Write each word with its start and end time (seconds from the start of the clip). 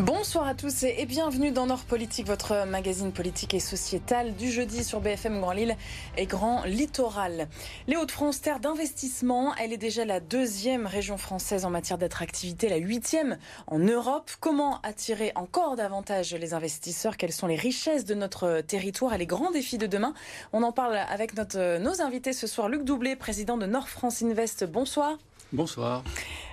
Bonsoir 0.00 0.46
à 0.46 0.54
tous 0.54 0.84
et 0.84 1.06
bienvenue 1.06 1.50
dans 1.50 1.66
Nord 1.66 1.82
Politique, 1.84 2.28
votre 2.28 2.66
magazine 2.66 3.10
politique 3.10 3.52
et 3.52 3.58
sociétal 3.58 4.36
du 4.36 4.48
jeudi 4.48 4.84
sur 4.84 5.00
BFM 5.00 5.40
Grand 5.40 5.50
Lille 5.50 5.76
et 6.16 6.26
Grand 6.26 6.62
Littoral. 6.64 7.48
Les 7.88 7.96
Hauts-de-France, 7.96 8.40
terre 8.40 8.60
d'investissement, 8.60 9.56
elle 9.56 9.72
est 9.72 9.78
déjà 9.78 10.04
la 10.04 10.20
deuxième 10.20 10.86
région 10.86 11.18
française 11.18 11.64
en 11.64 11.70
matière 11.70 11.98
d'attractivité, 11.98 12.68
la 12.68 12.76
huitième 12.76 13.38
en 13.66 13.80
Europe. 13.80 14.30
Comment 14.38 14.80
attirer 14.82 15.32
encore 15.34 15.74
davantage 15.74 16.32
les 16.32 16.54
investisseurs? 16.54 17.16
Quelles 17.16 17.32
sont 17.32 17.48
les 17.48 17.56
richesses 17.56 18.04
de 18.04 18.14
notre 18.14 18.60
territoire? 18.60 19.14
Et 19.14 19.18
les 19.18 19.26
grands 19.26 19.50
défis 19.50 19.78
de 19.78 19.88
demain? 19.88 20.14
On 20.52 20.62
en 20.62 20.70
parle 20.70 20.96
avec 20.96 21.32
nos 21.36 22.02
invités 22.02 22.32
ce 22.32 22.46
soir. 22.46 22.68
Luc 22.68 22.84
Doublé, 22.84 23.16
président 23.16 23.56
de 23.56 23.66
Nord 23.66 23.88
France 23.88 24.22
Invest. 24.22 24.64
Bonsoir. 24.64 25.18
Bonsoir. 25.52 26.04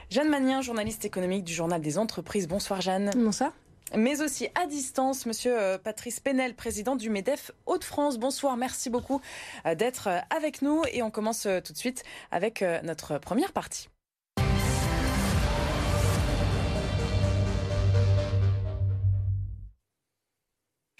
Jeanne 0.09 0.29
Magnien, 0.29 0.61
journaliste 0.61 1.03
économique 1.05 1.43
du 1.43 1.53
Journal 1.53 1.81
des 1.81 1.97
Entreprises. 1.97 2.47
Bonsoir 2.47 2.81
Jeanne. 2.81 3.11
Bonsoir. 3.15 3.51
Mais 3.95 4.21
aussi 4.21 4.47
à 4.55 4.65
distance, 4.67 5.25
Monsieur 5.25 5.57
euh, 5.59 5.77
Patrice 5.77 6.19
Penel, 6.19 6.55
président 6.55 6.95
du 6.95 7.09
MEDEF 7.09 7.51
Hauts-de-France. 7.65 8.17
Bonsoir, 8.17 8.57
merci 8.57 8.89
beaucoup 8.89 9.21
euh, 9.65 9.75
d'être 9.75 10.07
euh, 10.07 10.19
avec 10.35 10.61
nous. 10.61 10.83
Et 10.91 11.01
on 11.01 11.11
commence 11.11 11.47
tout 11.63 11.73
de 11.73 11.77
suite 11.77 12.03
avec 12.31 12.63
notre 12.83 13.17
première 13.17 13.53
partie. 13.53 13.89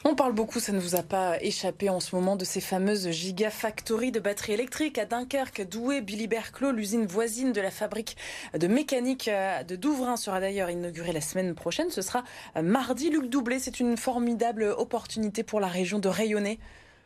On 0.08 0.14
parle 0.14 0.34
beaucoup, 0.34 0.60
ça 0.60 0.72
ne 0.72 0.80
vous 0.80 0.94
a 0.94 1.02
pas 1.02 1.42
échappé 1.42 1.90
en 1.90 2.00
ce 2.00 2.16
moment, 2.16 2.36
de 2.36 2.46
ces 2.46 2.62
fameuses 2.62 3.10
gigafactories 3.10 4.12
de 4.12 4.20
batteries 4.20 4.54
électriques 4.54 5.00
à 5.00 5.06
Dunkerque, 5.06 5.68
Douai, 5.68 6.02
Billy-Berclos, 6.02 6.74
l'usine 6.74 7.08
voisine 7.08 7.54
de 7.54 7.60
la 7.60 7.72
fabrique 7.72 8.16
de 8.56 8.68
mécanique 8.68 9.28
euh, 9.28 9.64
de 9.64 9.76
Douvrin 9.76 10.16
sera 10.16 10.40
d'ailleurs 10.40 10.70
inaugurée 10.70 11.12
la 11.12 11.22
semaine 11.22 11.56
prochaine. 11.56 11.90
Ce 11.90 12.04
sera 12.04 12.24
euh, 12.56 12.62
mardi. 12.62 13.10
Luc 13.10 13.32
Doublé, 13.32 13.58
c'est 13.58 13.80
une 13.80 13.98
formidable 13.98 14.76
opportunité 14.78 15.42
pour 15.42 15.60
la 15.60 15.68
région 15.68 15.98
de 15.98 16.08
rayonner. 16.08 16.60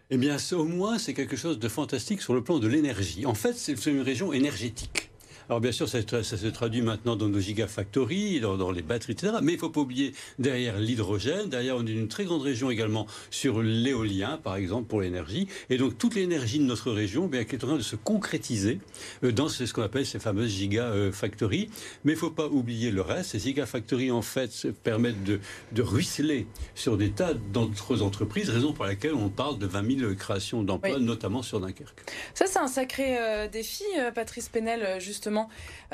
Eh 0.09 0.17
bien, 0.17 0.35
au 0.51 0.65
moins, 0.65 0.97
c'est 0.97 1.13
quelque 1.13 1.37
chose 1.37 1.57
de 1.57 1.69
fantastique 1.69 2.21
sur 2.21 2.33
le 2.33 2.43
plan 2.43 2.59
de 2.59 2.67
l'énergie. 2.67 3.25
En 3.25 3.33
fait, 3.33 3.53
c'est 3.53 3.85
une 3.85 4.01
région 4.01 4.33
énergétique. 4.33 5.08
Alors 5.49 5.61
bien 5.61 5.71
sûr, 5.71 5.89
ça, 5.89 5.99
se 6.03 6.47
traduit 6.47 6.83
maintenant 6.83 7.15
dans 7.15 7.27
nos 7.27 7.39
gigafactories, 7.39 8.39
dans, 8.39 8.55
dans 8.55 8.69
les 8.69 8.83
batteries, 8.83 9.13
etc. 9.13 9.33
Mais 9.41 9.53
il 9.53 9.55
ne 9.55 9.59
faut 9.59 9.71
pas 9.71 9.81
oublier 9.81 10.13
derrière 10.37 10.77
l'hydrogène, 10.77 11.49
derrière 11.49 11.75
on 11.75 11.87
est 11.87 11.91
une 11.91 12.07
très 12.07 12.25
grande 12.25 12.43
région 12.43 12.69
également 12.69 13.07
sur 13.31 13.63
l'éolien, 13.63 14.39
par 14.43 14.57
exemple, 14.57 14.87
pour 14.87 15.01
l'énergie. 15.01 15.47
Et 15.71 15.77
donc 15.77 15.97
toute 15.97 16.13
l'énergie 16.13 16.59
de 16.59 16.65
notre 16.65 16.91
région 16.91 17.25
bien, 17.25 17.45
qui 17.45 17.55
est 17.55 17.63
en 17.63 17.67
train 17.67 17.77
de 17.77 17.81
se 17.81 17.95
concrétiser 17.95 18.79
euh, 19.23 19.31
dans 19.31 19.49
ce, 19.49 19.63
qu'on 19.73 19.81
appelle 19.81 20.05
ces 20.05 20.19
fameuses 20.19 20.51
gigafactories. 20.51 21.71
Mais 22.03 22.11
il 22.11 22.15
ne 22.15 22.19
faut 22.19 22.29
pas 22.29 22.45
oublier 22.45 22.91
le 22.91 23.01
reste. 23.01 23.31
Ces 23.31 23.39
gigafactories, 23.39 24.11
en 24.11 24.21
fait, 24.21 24.67
permettent 24.83 25.23
de, 25.23 25.39
de 25.71 25.81
ruisseler 25.81 26.45
sur 26.75 26.95
des 26.95 27.09
tas 27.09 27.33
d'autres 27.33 28.03
entreprises, 28.03 28.51
raison 28.51 28.71
pour 28.71 28.85
laquelle 28.85 29.15
on 29.15 29.29
parle 29.29 29.57
de 29.57 29.65
20 29.65 29.99
000 29.99 30.13
créations 30.13 30.61
d'emplois, 30.61 30.99
notamment 30.99 31.41
sur 31.41 31.59
Dunkerque. 31.59 32.03
Ça, 32.35 32.45
c'est 32.45 32.59
un 32.59 32.67
sacré 32.67 33.17
euh, 33.17 33.47
défi, 33.47 33.83
euh, 33.97 34.11
Patrice 34.11 34.47
Penel, 34.47 35.01
justement 35.01 35.38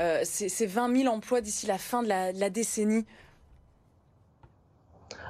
euh, 0.00 0.20
ces, 0.24 0.66
20 0.66 1.02
000 1.02 1.14
emplois 1.14 1.40
d'ici 1.40 1.66
la 1.66 1.78
fin 1.78 2.02
de 2.02 2.08
la, 2.08 2.50
décennie 2.50 3.04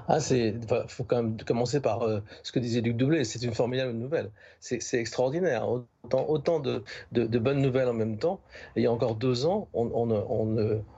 ah, 0.09 0.21
c'est, 0.21 0.55
faut 0.87 1.03
quand 1.03 1.17
même 1.17 1.37
commencer 1.43 1.81
par 1.81 2.03
euh, 2.03 2.21
ce 2.45 2.53
que 2.53 2.61
disait 2.61 2.81
Luc 2.81 2.97
Doublé. 2.97 3.25
C'est 3.25 3.43
une 3.43 3.55
formidable 3.55 3.91
nouvelle. 3.91 4.31
C'est, 4.61 4.79
extraordinaire. 4.95 5.67
Autant, 6.15 6.61
de, 6.61 6.83
bonnes 7.13 7.63
nouvelles 7.63 7.89
en 7.89 7.95
même 7.95 8.19
temps. 8.19 8.41
il 8.77 8.83
y 8.83 8.87
a 8.87 8.93
encore 8.93 9.15
deux 9.15 9.47
ans, 9.47 9.69
on, 9.75 9.87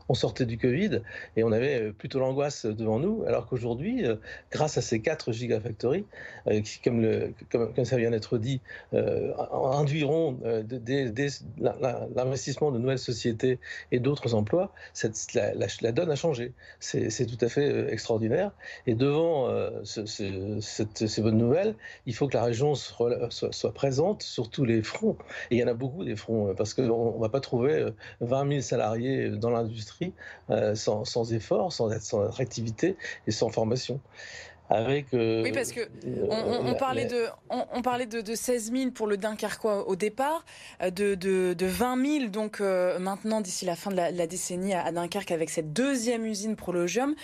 on 0.09 0.15
sortait 0.15 0.47
du 0.47 0.59
Covid 0.59 1.03
et 1.37 1.44
on 1.44 1.53
avait 1.53 1.81
euh, 1.81 1.93
plutôt 1.93 2.19
l'angoisse 2.19 2.66
devant 2.66 2.99
nous, 2.99 3.25
alors 3.27 3.47
qu'aujourd'hui, 3.47 4.06
euh, 4.06 4.16
grâce 4.50 4.78
à 4.78 4.83
ces 4.83 5.00
quatre 5.00 5.33
gigafactories, 5.33 6.06
euh, 6.47 6.60
qui, 6.60 6.81
comme, 6.81 7.84
ça 7.84 7.97
vient 7.97 8.10
d'être 8.10 8.38
dit, 8.38 8.60
induiront 8.93 10.38
l'investissement 12.16 12.71
de 12.71 12.78
nouvelles 12.78 12.99
sociétés 12.99 13.59
et 13.93 14.00
d'autres 14.00 14.34
emplois, 14.34 14.72
la, 15.34 15.93
donne 15.93 16.10
a 16.10 16.16
changé. 16.16 16.53
C'est 16.81 17.27
tout 17.27 17.44
à 17.44 17.49
fait 17.49 17.93
extraordinaire. 17.93 18.53
Et 18.87 18.94
devant 18.94 19.49
ces 19.84 21.22
bonnes 21.22 21.38
nouvelles, 21.38 21.75
il 22.06 22.15
faut 22.15 22.28
que 22.28 22.37
la 22.37 22.44
région 22.44 22.75
soit, 22.75 23.28
soit, 23.31 23.72
présente 23.72 24.22
sur 24.22 24.50
tous 24.50 24.65
les 24.65 24.83
fronts. 24.83 24.97
Et 25.50 25.56
il 25.56 25.59
y 25.59 25.64
en 25.64 25.69
a 25.69 25.75
beaucoup 25.75 26.04
des 26.04 26.16
fronts, 26.16 26.54
parce 26.56 26.75
qu'on 26.75 27.14
ne 27.14 27.20
va 27.20 27.28
pas 27.28 27.41
trouver 27.41 27.86
20 28.20 28.48
000 28.48 28.60
salariés 28.60 29.31
dans 29.31 29.50
l'industrie 29.50 30.12
euh, 30.50 30.75
sans, 30.75 31.04
sans, 31.04 31.32
effort, 31.32 31.72
sans, 31.72 31.91
sans 32.00 32.22
attractivité 32.22 32.97
et 33.26 33.31
sans 33.31 33.50
formation. 33.50 34.00
Avec, 34.70 35.14
euh, 35.14 35.42
oui, 35.42 35.50
parce 35.53 35.72
que 35.72 35.81
euh, 35.81 36.26
on, 36.28 36.75
parlait 36.75 37.06
de, 37.06 37.25
on, 37.48 37.81
parlait 37.81 38.04
de, 38.04 38.20
de, 38.20 38.34
16 38.34 38.70
000 38.70 38.91
pour 38.91 39.06
le 39.06 39.16
Dunkerquois 39.16 39.88
au 39.88 39.97
départ, 39.97 40.44
de, 40.82 41.15
de, 41.15 41.54
de 41.54 41.66
20 41.66 42.19
000 42.20 42.28
donc 42.28 42.60
maintenant 42.60 43.41
d'ici 43.41 43.65
la 43.65 43.76
fin 43.76 43.91
de 43.91 43.97
la, 43.97 44.26
décennie 44.26 44.75
à, 44.75 44.92
Dunkerque 44.92 45.30
avec 45.30 45.48
cette 45.48 45.72
deuxième 45.72 46.26
usine 46.26 46.54
Prologium. 46.54 47.15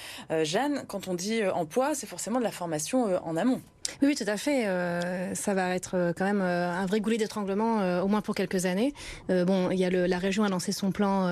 Jeanne, 0.43 0.85
quand 0.89 1.07
on 1.07 1.13
dit 1.13 1.45
emploi, 1.47 1.95
c'est 1.95 2.07
forcément 2.07 2.39
de 2.39 2.45
la 2.45 2.51
formation 2.51 3.15
en 3.23 3.37
amont. 3.37 3.61
Oui, 4.03 4.15
tout 4.15 4.25
à 4.27 4.37
fait. 4.37 4.67
Euh, 4.67 5.35
ça 5.35 5.55
va 5.55 5.75
être 5.75 5.93
euh, 5.95 6.13
quand 6.17 6.25
même 6.25 6.41
euh, 6.41 6.71
un 6.71 6.87
vrai 6.87 7.01
goulet 7.01 7.17
d'étranglement, 7.17 8.03
au 8.03 8.09
moins 8.09 8.21
pour 8.21 8.35
quelques 8.35 8.67
années. 8.67 8.93
bon, 9.29 9.71
il 9.71 9.79
y 9.79 9.85
a 9.85 9.91
le, 9.91 10.07
la 10.07 10.19
région 10.19 10.45
a 10.45 10.49
lancé 10.49 10.73
son 10.73 10.93
plan 10.93 11.29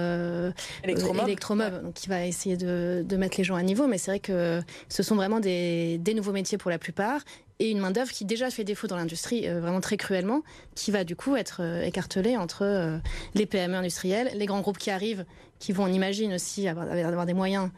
électromob, 0.84 1.92
qui 1.94 2.08
va 2.08 2.26
essayer 2.26 2.56
de, 2.56 3.04
de, 3.06 3.16
mettre 3.16 3.38
les 3.38 3.44
gens 3.44 3.56
à 3.56 3.62
niveau. 3.62 3.86
Mais 3.86 3.98
c'est 3.98 4.10
vrai 4.10 4.20
que 4.20 4.60
ce 4.88 5.02
sont 5.02 5.16
vraiment 5.16 5.40
des, 5.40 5.98
des 5.98 6.14
nouveaux 6.14 6.32
métiers 6.32 6.58
pour 6.58 6.70
la 6.70 6.78
plupart 6.78 7.20
et 7.58 7.70
une 7.70 7.78
main-d'œuvre 7.78 8.10
qui 8.10 8.24
déjà 8.24 8.50
fait 8.50 8.64
défaut 8.64 8.86
dans 8.86 8.96
l'industrie 8.96 9.48
vraiment 9.48 9.80
très 9.80 9.96
cruellement, 9.96 10.42
qui 10.74 10.90
va 10.90 11.04
du 11.04 11.14
coup 11.14 11.36
être 11.36 11.62
écartelée 11.84 12.36
entre 12.36 13.00
les 13.34 13.46
PME 13.46 13.76
industrielles, 13.76 14.30
les 14.34 14.46
grands 14.46 14.60
groupes 14.60 14.78
qui 14.78 14.90
arrivent, 14.90 15.24
qui 15.58 15.72
vont, 15.72 15.84
on 15.84 15.92
imagine 15.92 16.34
aussi, 16.34 16.66
avoir, 16.66 16.90
avoir 16.90 17.26
des 17.26 17.34
moyens 17.34 17.70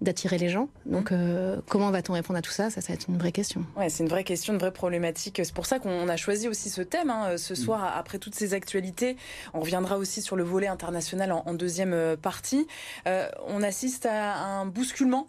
d'attirer 0.00 0.38
les 0.38 0.48
gens. 0.48 0.68
Donc, 0.86 1.12
euh, 1.12 1.60
comment 1.68 1.90
va-t-on 1.90 2.14
répondre 2.14 2.38
à 2.38 2.42
tout 2.42 2.50
ça? 2.50 2.70
Ça, 2.70 2.80
ça 2.80 2.88
va 2.88 2.94
être 2.94 3.06
une 3.08 3.18
vraie 3.18 3.32
question. 3.32 3.64
Ouais, 3.76 3.88
c'est 3.88 4.02
une 4.02 4.08
vraie 4.08 4.24
question, 4.24 4.52
une 4.52 4.58
vraie 4.58 4.72
problématique. 4.72 5.40
C'est 5.42 5.54
pour 5.54 5.66
ça 5.66 5.78
qu'on 5.78 6.08
a 6.08 6.16
choisi 6.16 6.48
aussi 6.48 6.70
ce 6.70 6.80
thème 6.80 7.10
hein, 7.10 7.36
ce 7.36 7.52
mm. 7.52 7.56
soir, 7.56 7.92
après 7.96 8.18
toutes 8.18 8.34
ces 8.34 8.54
actualités. 8.54 9.16
On 9.52 9.60
reviendra 9.60 9.98
aussi 9.98 10.22
sur 10.22 10.36
le 10.36 10.42
volet 10.42 10.68
international 10.68 11.32
en, 11.32 11.54
deuxième 11.54 11.92
euh, 11.92 12.16
partie. 12.16 12.66
Euh, 13.06 13.28
on 13.46 13.62
assiste 13.62 14.06
à 14.06 14.36
un 14.36 14.66
bousculement? 14.66 15.26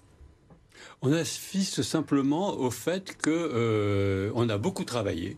On 1.01 1.11
assiste 1.11 1.81
simplement 1.81 2.53
au 2.53 2.71
fait 2.71 3.17
que 3.17 4.31
on 4.33 4.49
a 4.49 4.57
beaucoup 4.57 4.83
travaillé, 4.83 5.37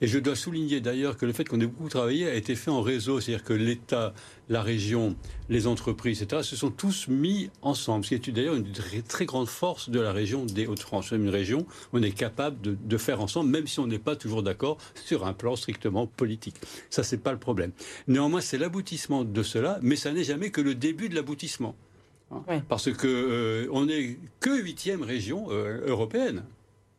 et 0.00 0.06
je 0.06 0.18
dois 0.18 0.36
souligner 0.36 0.80
d'ailleurs 0.80 1.16
que 1.16 1.26
le 1.26 1.32
fait 1.32 1.44
qu'on 1.44 1.60
ait 1.60 1.66
beaucoup 1.66 1.88
travaillé 1.88 2.28
a 2.28 2.34
été 2.34 2.54
fait 2.54 2.70
en 2.70 2.82
réseau, 2.82 3.20
c'est-à-dire 3.20 3.44
que 3.44 3.52
l'État, 3.52 4.14
la 4.48 4.62
région, 4.62 5.16
les 5.48 5.66
entreprises, 5.66 6.22
etc., 6.22 6.42
se 6.42 6.56
sont 6.56 6.70
tous 6.70 7.08
mis 7.08 7.50
ensemble, 7.62 8.04
ce 8.04 8.14
qui 8.14 8.30
est 8.30 8.32
d'ailleurs 8.32 8.54
une 8.54 8.70
très, 9.06 9.26
grande 9.26 9.48
force 9.48 9.90
de 9.90 10.00
la 10.00 10.12
région 10.12 10.44
des 10.44 10.66
Hauts-de-France. 10.66 11.08
C'est 11.10 11.16
une 11.16 11.28
région 11.28 11.60
où 11.92 11.98
on 11.98 12.02
est 12.02 12.12
capable 12.12 12.58
de, 12.62 12.96
faire 12.96 13.20
ensemble, 13.20 13.50
même 13.50 13.66
si 13.66 13.80
on 13.80 13.86
n'est 13.86 13.98
pas 13.98 14.16
toujours 14.16 14.42
d'accord 14.42 14.78
sur 14.94 15.26
un 15.26 15.32
plan 15.32 15.56
strictement 15.56 16.06
politique. 16.06 16.56
Ça, 16.90 17.02
c'est 17.02 17.18
pas 17.18 17.32
le 17.32 17.38
problème. 17.38 17.72
Néanmoins, 18.08 18.40
c'est 18.40 18.58
l'aboutissement 18.58 19.24
de 19.24 19.42
cela, 19.42 19.78
mais 19.82 19.96
ça 19.96 20.12
n'est 20.12 20.24
jamais 20.24 20.50
que 20.50 20.60
le 20.60 20.74
début 20.74 21.08
de 21.08 21.14
l'aboutissement. 21.14 21.74
Hein. 22.30 22.62
Parce 22.68 22.92
que 22.92 23.06
euh, 23.06 23.68
on 23.72 23.86
n'est 23.86 24.18
que 24.40 24.60
huitième 24.60 25.02
région 25.02 25.46
euh, 25.50 25.86
européenne. 25.86 26.44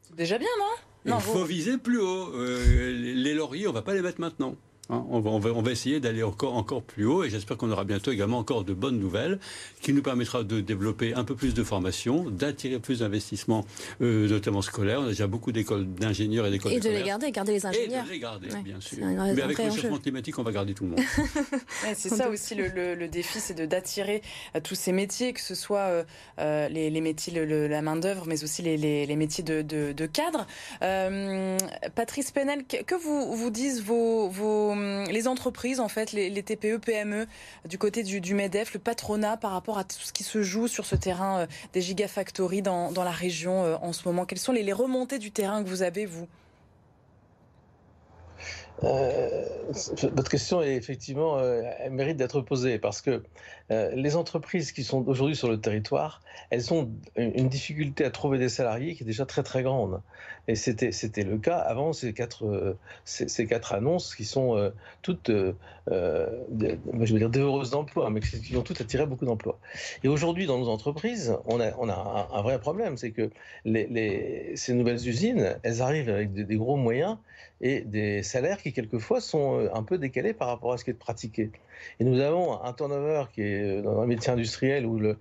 C'est 0.04 0.16
déjà 0.16 0.38
bien, 0.38 0.48
non? 0.60 0.76
Il 1.08 1.22
faut 1.22 1.44
viser 1.44 1.78
plus 1.78 2.00
haut. 2.00 2.34
Euh, 2.36 2.92
les 3.16 3.34
lauriers, 3.34 3.68
on 3.68 3.74
va 3.74 3.82
pas 3.82 3.94
les 3.94 4.02
mettre 4.02 4.20
maintenant. 4.22 4.56
Hein, 4.90 5.06
on, 5.10 5.20
va, 5.20 5.32
on, 5.32 5.62
va, 5.62 5.72
essayer 5.72 6.00
d'aller 6.00 6.24
encore, 6.24 6.56
encore 6.56 6.82
plus 6.82 7.06
haut 7.06 7.26
et 7.26 7.30
j'espère 7.30 7.58
qu'on 7.58 7.70
aura 7.72 7.84
bientôt 7.84 8.12
également 8.12 8.38
encore 8.38 8.64
de 8.64 8.74
bonnes 8.74 8.98
nouvelles 8.98 9.38
qui 9.82 9.92
nous 9.92 10.02
permettra 10.02 10.44
de 10.44 10.62
développer 10.62 11.14
un 11.14 11.26
peu 11.26 11.36
plus 11.36 11.54
de 11.54 11.62
formation, 11.62 12.30
d'attirer 12.30 12.80
plus 12.80 13.00
d'investissements, 13.00 13.66
euh, 14.02 14.30
notamment 14.30 14.62
scolaires. 14.62 15.02
On 15.02 15.06
a 15.06 15.10
déjà 15.10 15.28
beaucoup 15.28 15.52
d'écoles 15.52 15.94
d'ingénieurs 15.94 16.46
et 16.46 16.52
d'écoles 16.52 16.72
Et 16.72 16.80
de, 16.80 16.90
les 16.90 17.04
garder, 17.04 17.32
garder 17.32 17.52
les 17.52 17.66
ingénieurs. 17.66 18.06
Et 18.06 18.08
de 18.08 18.14
les 18.14 18.20
garder, 18.20 18.48
bien 18.64 18.80
sûr. 18.80 19.06
Mais 19.06 19.42
avec 19.42 19.58
le 19.58 19.72
changement 19.72 19.98
climatique, 19.98 20.40
on 20.40 20.44
va 20.44 20.54
garder 20.54 20.74
tout 20.74 20.86
le 20.86 20.92
monde. 20.92 21.02
c'est 21.94 22.10
ça 22.10 22.30
aussi 22.30 22.56
le, 22.56 23.08
défi, 23.08 23.40
c'est 23.42 23.68
d'attirer 23.68 24.22
euh, 24.56 24.62
tous 24.62 24.76
ces 24.76 24.94
métiers, 24.94 25.34
que 25.34 25.42
ce 25.42 25.56
soit 25.56 26.06
euh, 26.40 26.70
les, 26.70 27.02
métiers, 27.02 27.46
la 27.46 27.82
main-d'œuvre, 27.82 28.24
mais 28.26 28.42
aussi 28.46 28.62
les, 28.62 29.16
métiers 29.18 29.44
de, 29.44 29.62
de, 29.62 30.06
cadre. 30.06 30.48
Patrice 31.96 32.32
Penel, 32.32 32.64
que 32.66 32.96
vous, 32.96 33.36
vous 33.36 33.50
disent 33.50 33.84
vos, 33.84 34.30
vos 34.30 34.77
les 34.80 35.28
entreprises, 35.28 35.80
en 35.80 35.88
fait, 35.88 36.12
les, 36.12 36.44
TPE, 36.44 36.78
PME, 36.78 37.28
du 37.68 37.78
côté 37.78 38.04
du, 38.04 38.34
MEDEF, 38.34 38.74
le 38.74 38.80
patronat 38.80 39.38
par 39.38 39.52
rapport 39.52 39.78
à 39.78 39.84
tout 39.84 39.98
ce 40.00 40.14
qui 40.14 40.24
se 40.24 40.42
joue 40.42 40.68
sur 40.68 40.86
ce 40.86 40.96
terrain 40.96 41.40
euh, 41.40 41.48
des 41.74 41.82
gigafactories 41.82 42.62
dans, 42.62 42.92
la 42.96 43.12
région 43.12 43.64
euh, 43.64 43.76
en 43.82 43.94
ce 43.94 44.08
moment. 44.08 44.26
Quelles 44.26 44.40
sont 44.40 44.52
les, 44.52 44.74
remontées 44.74 45.20
du 45.20 45.32
terrain 45.32 45.64
que 45.64 45.70
vous 45.70 45.82
avez, 45.82 46.06
vous? 46.06 46.28
Euh, 48.84 49.46
votre 50.14 50.30
question 50.30 50.62
est 50.62 50.76
effectivement, 50.76 51.40
euh, 51.40 51.64
elle 51.80 51.94
mérite 51.94 52.18
d'être 52.18 52.42
posée 52.42 52.78
parce 52.78 53.02
que 53.02 53.24
euh, 53.72 53.92
les 53.96 54.16
entreprises 54.16 54.72
qui 54.72 54.84
sont 54.84 55.08
aujourd'hui 55.08 55.36
sur 55.36 55.50
le 55.50 55.60
territoire, 55.60 56.22
elles 56.52 56.74
ont 56.74 56.92
une 57.16 57.50
difficulté 57.50 58.06
à 58.06 58.12
trouver 58.12 58.38
des 58.38 58.50
salariés 58.50 58.94
qui 58.94 59.04
est 59.04 59.06
déjà 59.06 59.26
très 59.26 59.42
très 59.42 59.64
grande. 59.64 60.02
Et 60.48 60.56
c'était 60.56 61.24
le 61.24 61.38
cas 61.40 61.58
avant 61.58 61.92
ces 61.92 62.14
quatre 62.14 62.78
ces, 63.04 63.48
quatre 63.48 63.74
annonces 63.74 64.16
qui 64.16 64.24
sont 64.24 64.72
toutes, 65.02 65.30
je 65.30 65.54
veux 65.90 67.20
dire, 67.20 67.30
dévoreuses 67.30 67.72
d'emplois, 67.72 68.10
mais 68.10 68.22
qui 68.22 68.56
ont 68.56 68.62
toutes 68.62 68.80
attiré 68.80 69.06
beaucoup 69.06 69.26
d'emplois. 69.26 69.60
Et 70.04 70.08
aujourd'hui, 70.08 70.46
dans 70.46 70.58
nos 70.58 70.70
entreprises, 70.70 71.36
on 71.48 71.60
a 71.60 71.72
on 71.80 71.90
a 71.90 72.30
un, 72.32 72.42
vrai 72.44 72.60
problème, 72.60 72.96
c'est 72.96 73.12
que 73.12 73.30
ces 73.66 74.74
nouvelles 74.74 75.06
usines, 75.06 75.58
elles 75.64 75.82
arrivent 75.82 76.10
avec 76.10 76.34
des 76.34 76.56
gros 76.56 76.78
moyens 76.78 77.18
et 77.62 77.82
des 77.82 78.24
salaires 78.24 78.62
qui 78.62 78.74
quelquefois 78.74 79.22
sont 79.22 79.60
euh, 79.60 79.70
un 79.74 79.84
peu 79.84 79.98
décalés 79.98 80.34
par 80.34 80.48
rapport 80.48 80.74
à 80.74 80.78
ce 80.78 80.84
qui 80.84 80.92
est 80.92 80.94
pratiqué. 80.94 81.52
Et 82.00 82.04
nous 82.04 82.20
avons 82.20 82.62
un 82.64 82.74
turnover 82.74 83.26
qui 83.34 83.42
est 83.42 83.80
euh, 83.80 83.82
dans 83.82 84.00
un 84.02 84.06
métier 84.06 84.32
industriel 84.32 84.86
où 84.86 85.00
il 85.00 85.16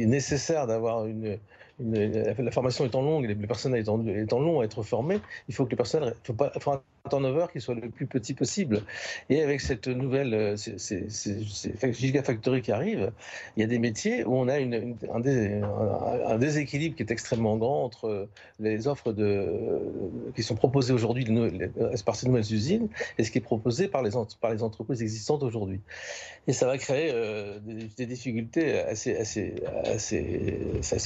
est 0.00 0.06
nécessaire 0.06 0.66
d'avoir 0.66 1.06
une, 1.06 1.38
la 1.80 2.50
formation 2.50 2.84
étant 2.84 3.02
longue 3.02 3.26
les 3.26 3.34
personnels 3.34 3.80
étant, 3.82 4.40
longs 4.40 4.60
à 4.60 4.64
être 4.64 4.82
formés, 4.82 5.20
il 5.48 5.54
faut 5.54 5.64
que 5.64 5.70
les 5.70 5.76
un 6.72 6.82
turnover 7.10 7.46
qui 7.52 7.60
soit 7.60 7.74
le 7.74 7.90
plus 7.90 8.06
petit 8.06 8.32
possible. 8.32 8.82
Et 9.28 9.42
avec 9.42 9.60
cette 9.60 9.88
nouvelle, 9.88 10.32
euh, 10.32 11.92
gigafactory 11.92 12.62
qui 12.62 12.72
arrive, 12.72 13.12
il 13.56 13.60
y 13.60 13.62
a 13.62 13.66
des 13.66 13.78
métiers 13.78 14.24
où 14.24 14.34
on 14.34 14.48
a 14.48 14.54
un, 14.54 16.38
déséquilibre 16.38 16.96
qui 16.96 17.02
est 17.02 17.10
extrêmement 17.10 17.58
grand 17.58 17.84
entre 17.84 18.28
les 18.58 18.88
offres 18.88 19.12
de, 19.12 19.82
qui 20.34 20.42
sont 20.42 20.54
proposées 20.54 20.94
aujourd'hui 20.94 21.26
par 22.06 22.16
ces 22.16 22.26
nouvelles 22.26 22.52
usines 22.52 22.88
et 23.18 23.24
ce 23.24 23.30
qui 23.30 23.38
est 23.38 23.42
proposé 23.42 23.88
par 23.88 24.02
les, 24.02 24.16
entreprises 24.16 25.02
existantes 25.02 25.42
aujourd'hui. 25.42 25.80
Et 26.46 26.52
ça 26.52 26.66
va 26.66 26.78
créer 26.78 27.10
euh, 27.12 27.58
des, 27.60 28.06
difficultés 28.06 28.78
assez, 28.80 29.54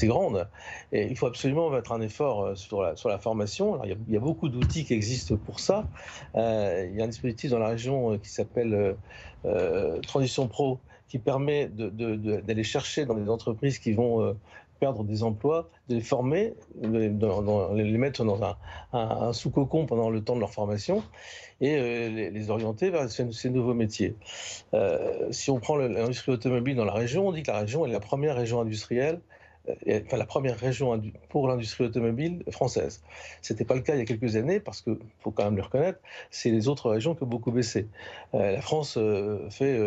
grandes. 0.04 0.48
Et 0.92 1.06
il 1.06 1.16
faut 1.16 1.26
absolument 1.26 1.70
mettre 1.70 1.92
un 1.92 2.00
effort 2.00 2.44
euh, 2.44 2.54
sur 2.54 2.82
la, 2.82 3.18
formation. 3.18 3.80
Il 3.84 4.12
y 4.12 4.16
a 4.16 4.20
beaucoup 4.20 4.48
d'outils 4.48 4.84
qui 4.84 4.94
existent 4.94 5.36
pour 5.36 5.58
ça. 5.58 5.87
Euh, 6.36 6.86
il 6.90 6.96
y 6.96 7.00
a 7.00 7.04
un 7.04 7.08
dispositif 7.08 7.50
dans 7.50 7.58
la 7.58 7.68
région 7.68 8.12
euh, 8.12 8.18
qui 8.18 8.28
s'appelle 8.28 8.96
euh, 9.44 10.00
Transition 10.00 10.48
Pro 10.48 10.78
qui 11.08 11.18
permet 11.18 11.68
d'aller 11.68 12.64
chercher 12.64 13.06
dans 13.06 13.14
les 13.14 13.30
entreprises 13.30 13.78
qui 13.78 13.94
vont 13.94 14.36
perdre 14.78 15.04
des 15.04 15.22
emplois, 15.22 15.70
de 15.88 15.94
les 15.94 16.02
former, 16.02 16.52
de, 16.82 17.72
les 17.74 17.96
mettre 17.96 18.26
dans 18.26 18.38
un, 18.92 19.32
sous-cocon 19.32 19.86
pendant 19.86 20.10
le 20.10 20.22
temps 20.22 20.34
de 20.34 20.40
leur 20.40 20.52
formation 20.52 21.02
et 21.62 22.30
les, 22.30 22.50
orienter 22.50 22.90
vers 22.90 23.08
ces, 23.10 23.48
nouveaux 23.48 23.72
métiers. 23.72 24.16
si 25.30 25.50
on 25.50 25.60
prend 25.60 25.76
l'industrie 25.76 26.32
automobile 26.32 26.76
dans 26.76 26.84
la 26.84 26.92
région, 26.92 27.26
on 27.26 27.32
dit 27.32 27.42
que 27.42 27.50
la 27.50 27.60
région 27.60 27.86
est 27.86 27.90
la 27.90 28.00
première 28.00 28.36
région 28.36 28.60
industrielle 28.60 29.18
la 29.86 30.26
première 30.26 30.58
région 30.58 31.00
pour 31.28 31.48
l'industrie 31.48 31.84
automobile 31.84 32.42
française. 32.50 33.02
Ce 33.42 33.52
n'était 33.52 33.64
pas 33.64 33.74
le 33.74 33.80
cas 33.80 33.94
il 33.94 33.98
y 33.98 34.02
a 34.02 34.04
quelques 34.04 34.36
années, 34.36 34.60
parce 34.60 34.82
qu'il 34.82 34.98
faut 35.20 35.30
quand 35.30 35.44
même 35.44 35.56
le 35.56 35.62
reconnaître, 35.62 36.00
c'est 36.30 36.50
les 36.50 36.68
autres 36.68 36.90
régions 36.90 37.14
qui 37.14 37.22
ont 37.24 37.28
beaucoup 37.28 37.52
baissé. 37.52 37.88
Euh, 38.34 38.52
la 38.52 38.60
France 38.60 38.96
euh, 38.96 39.48
fait 39.50 39.78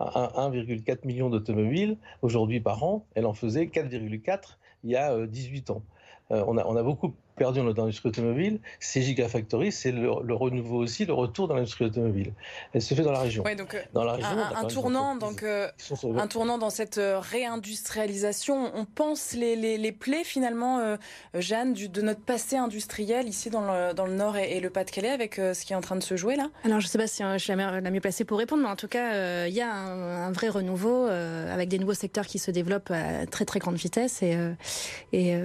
1,4 0.00 0.90
euh, 0.90 0.96
million 1.04 1.30
d'automobiles 1.30 1.96
aujourd'hui 2.22 2.60
par 2.60 2.82
an, 2.84 3.04
elle 3.14 3.26
en 3.26 3.34
faisait 3.34 3.64
4,4 3.66 4.56
il 4.84 4.90
y 4.90 4.96
a 4.96 5.26
18 5.26 5.70
ans. 5.70 5.82
on 6.30 6.56
a 6.76 6.82
beaucoup 6.82 7.12
perdu 7.36 7.58
dans 7.58 7.66
notre 7.66 7.82
industrie 7.82 8.08
automobile, 8.08 8.58
ces 8.80 9.02
gigafactories, 9.02 9.70
c'est 9.70 9.92
le, 9.92 10.10
renouveau 10.10 10.78
aussi, 10.78 11.04
le 11.04 11.12
retour 11.12 11.48
dans 11.48 11.54
l'industrie 11.54 11.84
automobile. 11.84 12.32
Elle 12.72 12.82
se 12.82 12.94
fait 12.94 13.02
dans 13.02 13.12
la 13.12 13.20
région. 13.20 13.44
donc, 13.56 13.74
euh, 13.74 13.82
dans 13.92 14.04
la 14.04 14.14
région, 14.14 14.28
un, 14.28 14.64
tournant, 14.64 15.16
donc, 15.16 15.42
euh, 15.42 15.68
un 16.16 16.26
tournant 16.26 16.58
dans 16.58 16.70
cette 16.70 16.98
euh, 16.98 17.20
réindustrialisation. 17.20 18.72
On 18.74 18.86
pense 18.86 19.34
les, 19.34 19.54
les, 19.76 19.92
plaies 19.92 20.24
finalement, 20.24 20.96
Jeanne, 21.34 21.72
du, 21.72 21.88
de 21.88 22.02
notre 22.02 22.20
passé 22.20 22.56
industriel 22.56 23.28
ici 23.28 23.50
dans 23.50 23.60
le, 23.60 23.94
dans 23.94 24.06
le 24.06 24.14
Nord 24.14 24.36
et, 24.36 24.60
le 24.60 24.70
Pas-de-Calais 24.70 25.10
avec 25.10 25.34
ce 25.36 25.64
qui 25.64 25.72
est 25.72 25.76
en 25.76 25.80
train 25.80 25.96
de 25.96 26.02
se 26.02 26.16
jouer 26.16 26.36
là? 26.36 26.48
Alors 26.64 26.80
je 26.80 26.86
ne 26.86 26.90
sais 26.90 26.98
pas 26.98 27.06
si 27.06 27.22
je 27.22 27.38
suis 27.38 27.54
la, 27.54 27.90
mieux 27.90 28.00
placée 28.00 28.24
pour 28.24 28.38
répondre, 28.38 28.62
mais 28.62 28.68
en 28.68 28.76
tout 28.76 28.88
cas, 28.88 29.46
il 29.46 29.54
y 29.54 29.60
a 29.60 29.72
un, 29.72 30.32
vrai 30.32 30.48
renouveau 30.48 31.06
avec 31.06 31.68
des 31.68 31.78
nouveaux 31.78 31.94
secteurs 31.94 32.26
qui 32.26 32.38
se 32.38 32.50
développent 32.50 32.90
à 32.90 33.26
très 33.26 33.44
très 33.44 33.58
grande 33.58 33.76
vitesse. 33.76 34.22
Et, 34.22 34.36
et 35.12 35.36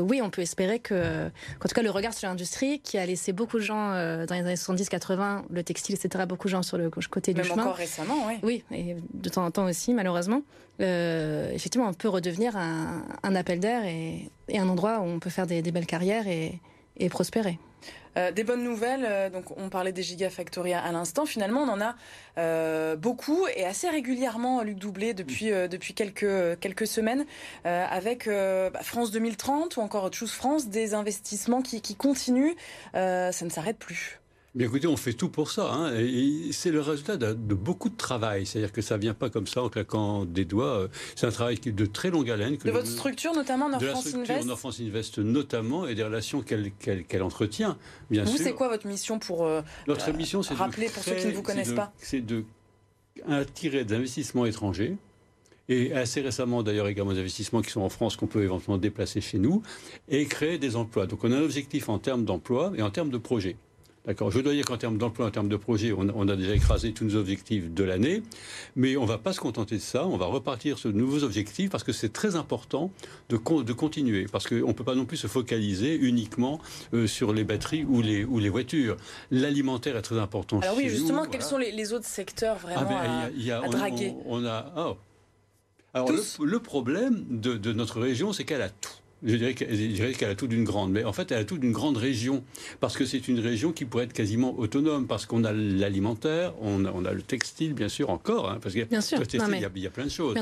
oui, 0.00 0.20
on 0.22 0.30
peut 0.30 0.42
espérer 0.42 0.78
que 0.78 1.23
euh, 1.24 1.28
en 1.64 1.68
tout 1.68 1.74
cas 1.74 1.82
le 1.82 1.90
regard 1.90 2.14
sur 2.14 2.28
l'industrie 2.28 2.80
qui 2.80 2.98
a 2.98 3.06
laissé 3.06 3.32
beaucoup 3.32 3.58
de 3.58 3.62
gens 3.62 3.92
euh, 3.92 4.26
dans 4.26 4.34
les 4.34 4.42
années 4.42 4.54
70-80, 4.54 5.44
le 5.50 5.62
textile, 5.62 5.94
etc., 5.94 6.24
beaucoup 6.26 6.48
de 6.48 6.52
gens 6.52 6.62
sur 6.62 6.78
le 6.78 6.90
côté 6.90 7.34
du 7.34 7.42
chemin. 7.42 7.62
encore 7.62 7.76
récemment, 7.76 8.26
oui. 8.26 8.38
Oui, 8.42 8.64
et 8.70 8.96
de 9.12 9.28
temps 9.28 9.44
en 9.44 9.50
temps 9.50 9.64
aussi, 9.64 9.94
malheureusement. 9.94 10.42
Euh, 10.80 11.52
effectivement, 11.52 11.88
on 11.88 11.94
peut 11.94 12.08
redevenir 12.08 12.56
un, 12.56 13.34
appel 13.34 13.60
d'air 13.60 13.84
et, 13.84 14.30
un 14.52 14.68
endroit 14.68 15.00
où 15.00 15.04
on 15.04 15.18
peut 15.20 15.30
faire 15.30 15.46
des, 15.46 15.62
belles 15.62 15.86
carrières 15.86 16.26
et 16.26 17.08
prospérer. 17.10 17.58
Euh, 18.16 18.30
des 18.30 18.44
bonnes 18.44 18.62
nouvelles, 18.62 19.04
euh, 19.08 19.30
donc 19.30 19.56
on 19.56 19.68
parlait 19.68 19.92
des 19.92 20.02
gigafactories 20.02 20.74
à, 20.74 20.92
l'instant, 20.92 21.26
finalement 21.26 21.62
on 21.62 21.68
en 21.68 21.80
a 21.80 21.96
euh, 22.38 22.96
beaucoup 22.96 23.46
et 23.56 23.64
assez 23.64 23.88
régulièrement, 23.88 24.62
Luc 24.62 24.78
Doublé, 24.78 25.14
depuis, 25.14 25.50
depuis 25.50 25.94
quelques, 25.94 26.58
quelques 26.60 26.86
semaines, 26.86 27.26
avec 27.64 28.28
bah, 28.28 28.82
France 28.82 29.10
2030 29.10 29.76
ou 29.76 29.80
encore 29.80 30.12
Choose 30.12 30.32
France, 30.32 30.68
des 30.68 30.94
investissements 30.94 31.62
qui, 31.62 31.80
qui 31.80 31.94
continuent, 31.94 32.54
ça 32.92 33.32
ne 33.42 33.50
s'arrête 33.50 33.78
plus. 33.78 34.20
Bien 34.54 34.68
écoutez, 34.68 34.86
on 34.86 34.96
fait 34.96 35.14
tout 35.14 35.28
pour 35.28 35.50
ça. 35.50 35.72
Hein, 35.72 35.96
et 35.96 36.52
c'est 36.52 36.70
le 36.70 36.80
résultat 36.80 37.16
de, 37.16 37.54
beaucoup 37.54 37.88
de 37.88 37.96
travail. 37.96 38.46
C'est-à-dire 38.46 38.70
que 38.70 38.82
ça 38.82 38.96
ne 38.96 39.00
vient 39.00 39.14
pas 39.14 39.28
comme 39.28 39.48
ça 39.48 39.64
en 39.64 39.68
claquant 39.68 40.24
des 40.24 40.44
doigts. 40.44 40.88
C'est 41.16 41.26
un 41.26 41.32
travail 41.32 41.58
de 41.58 41.86
très 41.86 42.10
longue 42.10 42.30
haleine. 42.30 42.56
de 42.56 42.70
votre 42.70 42.86
structure 42.86 43.34
notamment, 43.34 43.68
Nord 43.68 43.82
France 43.82 44.14
Invest 44.14 44.46
Nord 44.46 44.58
France 44.58 44.80
Invest 44.80 45.18
notamment, 45.18 45.88
et 45.88 45.96
des 45.96 46.04
relations 46.04 46.42
qu'elle 46.42 47.22
entretient, 47.22 47.76
bien 48.10 48.24
sûr. 48.24 48.36
Vous, 48.36 48.44
c'est 48.44 48.52
quoi 48.52 48.68
votre 48.68 48.86
mission 48.86 49.18
pour 49.18 49.44
euh, 49.44 49.62
Notre 49.88 50.12
mission, 50.12 50.44
c'est 50.44 50.54
rappeler 50.54 50.88
pour 50.88 51.02
ceux 51.02 51.16
qui 51.16 51.26
ne 51.26 51.32
vous 51.32 51.42
connaissent 51.42 51.72
pas 51.72 51.92
C'est 51.98 52.20
de 52.20 52.44
attirer 53.28 53.84
d'investissements 53.84 54.46
étrangers 54.46 54.96
et 55.68 55.92
assez 55.94 56.20
récemment 56.20 56.62
d'ailleurs 56.62 56.88
également 56.88 57.12
des 57.12 57.20
investissements 57.20 57.62
qui 57.62 57.70
sont 57.70 57.80
en 57.80 57.88
France 57.88 58.16
qu'on 58.16 58.26
peut 58.26 58.42
éventuellement 58.42 58.78
déplacer 58.78 59.20
chez 59.20 59.38
nous, 59.38 59.62
et 60.08 60.26
créer 60.26 60.58
des 60.58 60.76
emplois. 60.76 61.06
Donc 61.06 61.24
on 61.24 61.32
a 61.32 61.36
un 61.36 61.42
objectif 61.42 61.88
en 61.88 61.98
termes 61.98 62.24
d'emploi 62.24 62.72
et 62.76 62.82
en 62.82 62.90
termes 62.90 63.10
de 63.10 63.18
projets. 63.18 63.56
D'accord. 64.06 64.30
Je 64.30 64.38
dois 64.40 64.52
dire 64.52 64.66
qu'en 64.66 64.76
termes 64.76 64.98
d'emploi, 64.98 65.26
en 65.26 65.30
termes 65.30 65.48
de 65.48 65.56
projet, 65.56 65.92
on, 65.92 66.28
a 66.28 66.36
déjà 66.36 66.54
écrasé 66.54 66.92
tous 66.92 67.04
nos 67.04 67.16
objectifs 67.16 67.72
de 67.72 67.84
l'année, 67.84 68.22
mais 68.76 68.98
on 68.98 69.02
ne 69.02 69.08
va 69.08 69.16
pas 69.16 69.32
se 69.32 69.40
contenter 69.40 69.76
de 69.76 69.80
ça. 69.80 70.06
On 70.06 70.18
va 70.18 70.26
repartir 70.26 70.78
sur 70.78 70.92
de 70.92 70.96
nouveaux 70.96 71.24
objectifs 71.24 71.70
parce 71.70 71.84
que 71.84 71.92
c'est 71.92 72.12
très 72.12 72.36
important 72.36 72.90
de, 73.30 73.38
de 73.62 73.72
continuer, 73.72 74.26
parce 74.30 74.46
qu'on 74.46 74.68
ne 74.68 74.72
peut 74.72 74.84
pas 74.84 74.94
non 74.94 75.06
plus 75.06 75.16
se 75.16 75.26
focaliser 75.26 75.96
uniquement 75.96 76.60
euh, 76.92 77.06
sur 77.06 77.32
les 77.32 77.44
batteries 77.44 77.84
ou 77.84 78.02
les, 78.02 78.24
ou 78.24 78.40
les 78.40 78.50
voitures. 78.50 78.98
L'alimentaire 79.30 79.96
est 79.96 80.02
très 80.02 80.18
important. 80.18 80.60
Alors 80.60 80.76
oui, 80.76 80.90
justement, 80.90 81.24
quels 81.24 81.42
sont 81.42 81.58
les, 81.58 81.92
autres 81.94 82.06
secteurs 82.06 82.58
vraiment 82.58 82.86
ah 82.90 83.28
ben, 83.30 83.62
à, 83.62 83.68
draguer 83.68 84.14
on, 84.26 84.44
a, 84.44 84.72
oh. 84.76 84.96
Alors 85.94 86.10
le, 86.40 86.58
problème 86.58 87.24
de, 87.30 87.56
de 87.56 87.72
notre 87.72 88.00
région, 88.00 88.32
c'est 88.32 88.44
qu'elle 88.44 88.62
a 88.62 88.68
tout 88.68 88.90
je 89.24 89.36
dirais 89.36 90.12
qu'elle 90.12 90.30
a 90.30 90.34
tout 90.34 90.46
d'une 90.46 90.64
grande, 90.64 90.92
mais 90.92 91.04
en 91.04 91.12
fait, 91.12 91.32
elle 91.32 91.38
a 91.38 91.44
tout 91.44 91.58
d'une 91.58 91.72
grande 91.72 91.96
région, 91.96 92.44
parce 92.80 92.96
que 92.96 93.04
c'est 93.06 93.26
une 93.28 93.40
région 93.40 93.72
qui 93.72 93.84
pourrait 93.84 94.04
être 94.04 94.12
quasiment 94.12 94.56
autonome, 94.58 95.06
parce 95.06 95.26
qu'on 95.26 95.44
a 95.44 95.52
l'alimentaire, 95.52 96.52
on 96.60 96.84
a, 96.84 96.92
on 96.92 97.04
a, 97.04 97.12
le 97.12 97.22
textile, 97.22 97.72
bien 97.72 97.88
sûr, 97.88 98.10
encore, 98.10 98.50
hein, 98.50 98.58
parce 98.60 98.74
qu'il 98.74 98.80
y, 98.80 98.84
a 98.84 98.86
plein 99.90 100.04
de 100.04 100.10
choses. 100.10 100.36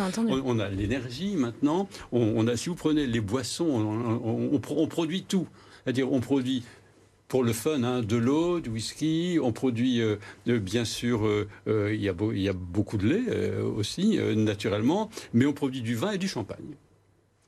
On, 0.44 0.58
a 0.58 0.68
l'énergie 0.68 1.36
maintenant, 1.36 1.88
on, 2.10 2.46
a, 2.48 2.56
si 2.56 2.68
vous 2.68 2.74
prenez 2.74 3.06
les 3.06 3.20
boissons, 3.20 3.66
on, 4.24 4.86
produit 4.86 5.22
tout. 5.22 5.46
C'est-à-dire, 5.84 6.12
on 6.12 6.20
produit 6.20 6.64
pour 7.28 7.44
le 7.44 7.52
fun, 7.52 7.82
hein, 7.82 8.02
de 8.02 8.16
l'eau, 8.16 8.60
du 8.60 8.68
whisky. 8.68 9.38
On 9.42 9.52
produit, 9.52 10.00
euh, 10.02 10.16
bien 10.46 10.84
sûr, 10.84 11.26
euh, 11.26 11.48
euh, 11.66 11.94
il, 11.94 12.02
y 12.02 12.08
a 12.08 12.14
il 12.32 12.40
y, 12.40 12.48
a 12.48 12.52
beaucoup 12.52 12.98
de 12.98 13.08
lait 13.08 13.56
aussi, 13.62 14.18
naturellement, 14.36 15.08
mais 15.32 15.46
on 15.46 15.52
produit 15.52 15.82
du 15.82 15.94
vin 15.94 16.12
et 16.12 16.18
du 16.18 16.28
champagne. 16.28 16.76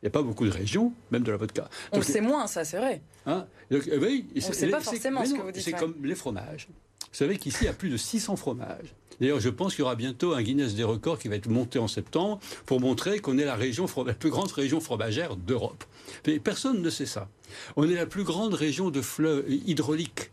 Il 0.05 0.09
n'y 0.09 0.11
a 0.11 0.21
pas 0.21 0.23
beaucoup 0.23 0.45
de 0.45 0.51
régions, 0.51 0.93
même 1.11 1.23
de 1.23 1.31
la 1.31 1.39
vodka. 1.39 1.67
On 1.93 1.97
le 1.97 2.03
sait 2.03 2.21
moins, 2.21 2.47
ça, 2.47 2.63
c'est 2.67 2.77
vrai. 2.77 3.01
Hein 3.25 3.47
Donc, 3.71 3.89
euh, 3.89 3.99
oui, 3.99 4.27
on 4.35 4.49
ne 4.49 4.53
sait 4.53 4.69
pas 4.69 4.83
forcément 4.83 5.25
ce 5.25 5.33
que 5.33 5.41
vous 5.41 5.51
dites. 5.51 5.63
C'est 5.63 5.73
comme 5.73 5.95
les 6.05 6.15
fromages. 6.15 6.69
Vous 6.69 7.07
savez 7.17 7.39
qu'ici, 7.39 7.61
il 7.63 7.65
y 7.65 7.69
a 7.69 7.73
plus 7.73 7.89
de 7.89 7.97
600 7.97 8.37
fromages. 8.37 8.95
D'ailleurs, 9.19 9.41
je 9.41 9.49
pense 9.49 9.75
qu'il 9.75 9.81
y 9.81 9.83
aura 9.83 9.95
bientôt 9.95 10.35
un 10.35 10.43
Guinness 10.43 10.75
des 10.75 10.85
records 10.85 11.19
qui 11.19 11.29
va 11.29 11.37
être 11.37 11.49
monté 11.49 11.79
en 11.79 11.89
septembre 11.89 12.39
pour 12.67 12.83
montrer 12.83 13.21
qu'on 13.21 13.39
est 13.39 13.47
la, 13.47 13.55
région, 13.55 13.87
la 14.05 14.13
plus 14.13 14.29
grande 14.29 14.53
région 14.53 14.79
fromagère 14.79 15.37
d'Europe. 15.37 15.85
Mais 16.27 16.39
personne 16.39 16.83
ne 16.83 16.91
sait 16.91 17.07
ça. 17.07 17.31
On 17.77 17.89
est 17.89 17.95
la 17.95 18.05
plus 18.05 18.25
grande 18.25 18.53
région 18.53 18.91
de 18.91 19.01
fleuves 19.01 19.47
hydrauliques 19.49 20.33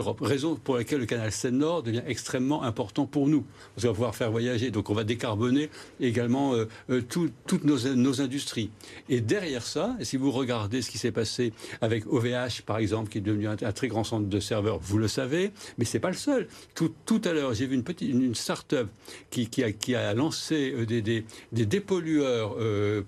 Raison 0.00 0.56
pour 0.56 0.76
laquelle 0.76 1.00
le 1.00 1.06
canal 1.06 1.32
Seine-Nord 1.32 1.82
devient 1.82 2.02
extrêmement 2.06 2.62
important 2.62 3.06
pour 3.06 3.28
nous. 3.28 3.44
On 3.76 3.80
va 3.80 3.88
pouvoir 3.90 4.14
faire 4.14 4.30
voyager. 4.30 4.70
Donc 4.70 4.90
on 4.90 4.94
va 4.94 5.04
décarboner 5.04 5.70
également 6.00 6.54
euh, 6.54 6.68
euh, 6.90 7.02
toutes 7.02 7.64
nos, 7.64 8.20
industries. 8.20 8.70
Et 9.08 9.20
derrière 9.20 9.62
ça, 9.62 9.96
si 10.00 10.16
vous 10.16 10.30
regardez 10.30 10.82
ce 10.82 10.90
qui 10.90 10.98
s'est 10.98 11.12
passé 11.12 11.52
avec 11.80 12.06
OVH, 12.06 12.62
par 12.66 12.78
exemple, 12.78 13.10
qui 13.10 13.18
est 13.18 13.22
devenu 13.22 13.48
un, 13.48 13.56
très 13.56 13.88
grand 13.88 14.04
centre 14.04 14.26
de 14.26 14.40
serveurs, 14.40 14.78
vous 14.80 14.98
le 14.98 15.08
savez, 15.08 15.52
mais 15.78 15.84
c'est 15.84 16.00
pas 16.00 16.10
le 16.10 16.16
seul. 16.16 16.48
Tout, 16.74 17.20
à 17.24 17.32
l'heure, 17.32 17.54
j'ai 17.54 17.66
vu 17.66 17.74
une 17.74 17.84
petite 17.84 18.08
une, 18.08 18.34
start-up 18.34 18.88
qui, 19.30 19.48
qui, 19.48 19.94
a, 19.94 20.14
lancé 20.14 20.72
euh, 20.72 20.86
des, 20.86 21.02
des, 21.02 21.24
dépollueurs 21.52 22.56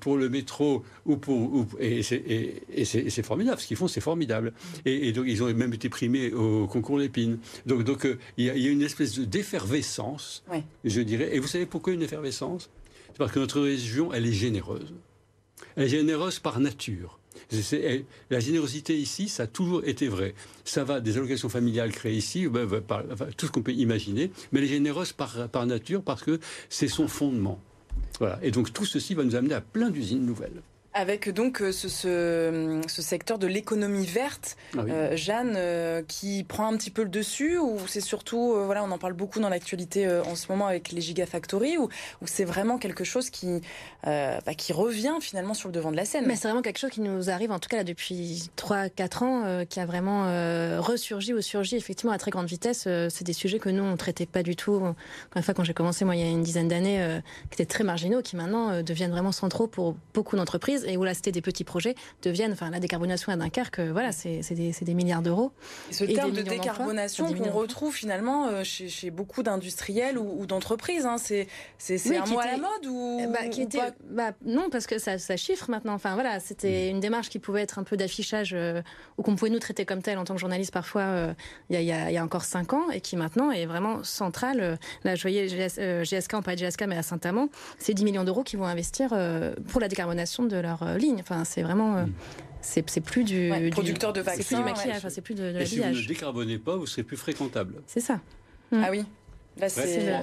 pour 0.00 0.16
le 0.16 0.28
métro 0.28 0.82
ou 1.06 1.16
pour 1.16 1.66
et 1.80 2.02
c'est 2.02 3.22
formidable. 3.22 3.60
Ce 3.60 3.66
qu'ils 3.66 3.76
font, 3.76 3.88
c'est 3.88 4.00
formidable. 4.00 4.52
Et, 4.84 5.08
et, 5.08 5.12
donc 5.12 5.26
ils 5.28 5.42
ont 5.42 5.52
même 5.52 5.72
été 5.72 5.88
primés 5.88 6.32
au 6.32 6.66
concours 6.74 6.98
Lépine. 6.98 7.38
Donc, 7.66 7.84
donc 7.84 8.04
euh, 8.04 8.18
il 8.36 8.44
y, 8.44 8.50
a 8.50 8.70
une 8.70 8.82
espèce 8.82 9.18
d'effervescence, 9.18 10.44
je 10.84 11.00
dirais. 11.00 11.34
Et 11.34 11.38
vous 11.38 11.46
savez 11.46 11.66
pourquoi 11.66 11.92
une 11.92 12.02
effervescence? 12.02 12.70
C'est 13.08 13.18
parce 13.18 13.32
que 13.32 13.38
notre 13.38 13.60
région, 13.60 14.12
elle 14.12 14.26
est 14.26 14.32
généreuse. 14.32 14.92
Elle 15.76 15.84
est 15.84 15.88
généreuse 15.88 16.40
par 16.40 16.58
nature. 16.60 17.20
la 18.30 18.40
générosité 18.40 18.98
ici, 18.98 19.28
ça 19.28 19.44
a 19.44 19.46
toujours 19.46 19.84
été 19.84 20.08
vrai. 20.08 20.34
Ça 20.64 20.84
va 20.84 21.00
des 21.00 21.16
allocations 21.16 21.48
familiales 21.48 21.92
créées 21.92 22.16
ici, 22.16 22.48
ben, 22.48 22.68
tout 23.36 23.46
ce 23.46 23.52
qu'on 23.52 23.62
peut 23.62 23.72
imaginer, 23.72 24.30
mais 24.50 24.58
elle 24.58 24.66
est 24.66 24.68
généreuse 24.68 25.12
par, 25.12 25.48
par 25.48 25.66
nature 25.66 26.02
parce 26.02 26.22
que 26.22 26.40
c'est 26.68 26.88
son 26.88 27.08
fondement. 27.08 27.60
Voilà. 28.18 28.38
Et 28.42 28.50
donc 28.50 28.72
tout 28.72 28.84
ceci 28.84 29.14
va 29.14 29.24
nous 29.24 29.36
amener 29.36 29.54
à 29.54 29.60
plein 29.60 29.90
d'usines 29.90 30.24
nouvelles. 30.24 30.62
Avec 30.96 31.28
donc 31.28 31.60
euh, 31.60 31.72
ce, 31.72 31.88
ce, 31.88 32.80
ce 32.86 33.02
secteur 33.02 33.40
de 33.40 33.48
l'économie 33.48 34.06
verte, 34.06 34.56
ah 34.78 34.82
euh, 34.82 35.16
Jeanne, 35.16 35.54
euh, 35.56 36.02
qui 36.06 36.44
prend 36.44 36.72
un 36.72 36.76
petit 36.76 36.92
peu 36.92 37.02
le 37.02 37.08
dessus, 37.08 37.58
ou 37.58 37.78
c'est 37.88 38.00
surtout, 38.00 38.54
voilà, 38.64 38.84
on 38.84 38.90
en 38.92 38.98
parle 38.98 39.14
beaucoup 39.14 39.40
dans 39.40 39.48
l'actualité 39.48 40.08
en 40.08 40.36
ce 40.36 40.46
moment 40.48 40.68
avec 40.68 40.92
les 40.92 41.00
gigafactories, 41.00 41.78
ou, 41.78 41.88
ou 42.22 42.26
c'est 42.26 42.44
vraiment 42.44 42.78
quelque 42.78 43.02
chose 43.02 43.28
qui, 43.28 43.60
bah, 44.04 44.54
qui 44.56 44.72
revient 44.72 45.16
finalement 45.20 45.54
sur 45.54 45.68
le 45.68 45.72
devant 45.72 45.90
de 45.90 45.96
la 45.96 46.04
scène? 46.04 46.26
Mais 46.26 46.36
c'est 46.36 46.46
vraiment 46.46 46.62
quelque 46.62 46.78
chose 46.78 46.90
qui 46.90 47.00
nous 47.00 47.28
arrive, 47.28 47.50
en 47.50 47.58
tout 47.58 47.68
cas 47.68 47.78
là, 47.78 47.84
depuis 47.84 48.50
3-4 48.56 49.24
ans, 49.24 49.64
qui 49.68 49.80
a 49.80 49.86
vraiment 49.86 50.24
ressurgi 50.80 51.34
ou 51.34 51.40
surgi 51.40 51.74
effectivement 51.74 52.12
à 52.12 52.18
très 52.18 52.30
grande 52.30 52.46
vitesse. 52.46 52.86
c'est 53.08 53.24
des 53.24 53.32
sujets 53.32 53.58
que 53.58 53.68
nous, 53.68 53.82
on 53.82 53.92
ne 53.92 53.96
traitait 53.96 54.26
pas 54.26 54.44
du 54.44 54.54
tout. 54.54 54.76
Encore 54.76 54.94
une 55.34 55.42
fois, 55.42 55.54
quand 55.54 55.64
j'ai 55.64 55.74
commencé, 55.74 56.04
moi, 56.04 56.14
il 56.14 56.22
y 56.22 56.24
a 56.24 56.30
une 56.30 56.44
dizaine 56.44 56.68
d'années, 56.68 57.20
qui 57.50 57.54
étaient 57.54 57.66
très 57.66 57.82
marginaux, 57.82 58.22
qui 58.22 58.36
maintenant 58.36 58.82
deviennent 58.82 59.10
vraiment 59.10 59.32
centraux 59.32 59.66
pour 59.66 59.96
beaucoup 60.12 60.36
d'entreprises 60.36 60.83
et 60.86 60.96
où 60.96 61.04
là 61.04 61.14
c'était 61.14 61.32
des 61.32 61.42
petits 61.42 61.64
projets 61.64 61.94
deviennent, 62.22 62.52
enfin 62.52 62.70
la 62.70 62.80
décarbonation 62.80 63.32
à 63.32 63.36
Dunkerque, 63.36 63.78
euh, 63.78 63.92
voilà, 63.92 64.12
c'est 64.12 64.40
des, 64.50 64.72
des, 64.72 64.94
milliards 64.94 65.22
d'euros. 65.22 65.52
Ce 65.90 66.04
terme 66.04 66.32
de 66.32 66.42
décarbonation 66.42 67.32
qu'on 67.34 67.50
retrouve 67.50 67.94
finalement 67.94 68.48
euh, 68.48 68.64
chez, 68.64 68.88
chez 68.88 69.10
beaucoup 69.10 69.42
d'industriels 69.42 70.18
ou, 70.18 70.46
d'entreprises, 70.46 71.06
hein, 71.06 71.16
c'est 71.18 71.48
un 72.16 72.26
mot 72.26 72.38
à 72.38 72.46
la 72.46 72.56
mode 72.56 72.86
ou, 72.88 73.20
eh 73.22 73.26
bah, 73.26 73.48
qui 73.48 73.62
était, 73.62 73.78
bah, 74.08 74.32
Non, 74.44 74.68
parce 74.70 74.86
que 74.86 74.98
ça, 74.98 75.18
ça, 75.18 75.36
chiffre 75.36 75.70
maintenant. 75.70 75.94
Enfin 75.94 76.14
voilà, 76.14 76.40
c'était 76.40 76.88
mm. 76.88 76.90
une 76.90 77.00
démarche 77.00 77.28
qui 77.28 77.38
pouvait 77.38 77.62
être 77.62 77.78
un 77.78 77.84
peu 77.84 77.96
d'affichage 77.96 78.52
euh, 78.54 78.82
ou 79.18 79.22
qu'on 79.22 79.36
pouvait 79.36 79.50
nous 79.50 79.58
traiter 79.58 79.84
comme 79.84 80.02
tel 80.02 80.18
en 80.18 80.24
tant 80.24 80.34
que 80.34 80.40
journaliste 80.40 80.72
parfois 80.72 81.34
il 81.70 81.80
y, 81.80 81.92
a, 81.92 82.10
y, 82.10 82.16
a, 82.16 82.24
encore 82.24 82.44
cinq 82.44 82.72
ans 82.72 82.90
et 82.90 83.00
qui 83.00 83.16
maintenant 83.16 83.50
est 83.50 83.66
vraiment 83.66 84.02
centrale. 84.04 84.78
Là, 85.04 85.14
je 85.14 85.22
voyais 85.22 85.48
GSK, 85.48 86.34
on 86.34 86.42
parlait 86.42 86.56
de 86.56 86.66
GSK, 86.66 86.84
mais 86.86 86.96
à 86.96 87.02
Saint-Amand, 87.02 87.48
c'est 87.78 87.94
10 87.94 88.04
millions 88.04 88.24
d'euros 88.24 88.42
qui 88.42 88.56
vont 88.56 88.66
investir 88.66 89.10
pour 89.68 89.80
la 89.80 89.88
décarbonation 89.88 90.44
de 90.44 90.56
leur 90.56 90.73
euh, 90.82 90.98
ligne. 90.98 91.18
Enfin, 91.20 91.44
c'est 91.44 91.62
vraiment. 91.62 91.96
Euh, 91.96 92.06
mm. 92.06 92.12
C'est 92.60 93.00
plus 93.02 93.24
du, 93.24 93.52
producteur 93.72 94.14
de 94.14 94.22
vaccins. 94.22 94.42
C'est 94.42 94.48
plus 94.48 94.56
du 94.56 94.62
maquillage, 94.64 95.02
c'est 95.10 95.20
plus 95.20 95.34
de, 95.34 95.52
de 95.52 95.60
Et 95.60 95.66
si 95.66 95.80
vous 95.80 95.84
ne 95.84 96.06
décarbonez 96.06 96.58
pas, 96.58 96.76
vous 96.76 96.86
serez 96.86 97.02
plus 97.02 97.18
fréquentable. 97.18 97.82
C'est 97.86 98.00
ça. 98.00 98.20
Mm. 98.72 98.82
Ah 98.82 98.88
oui. 98.90 99.04
Là, 99.58 99.68
c'est. 99.68 100.06
Le... 100.06 100.16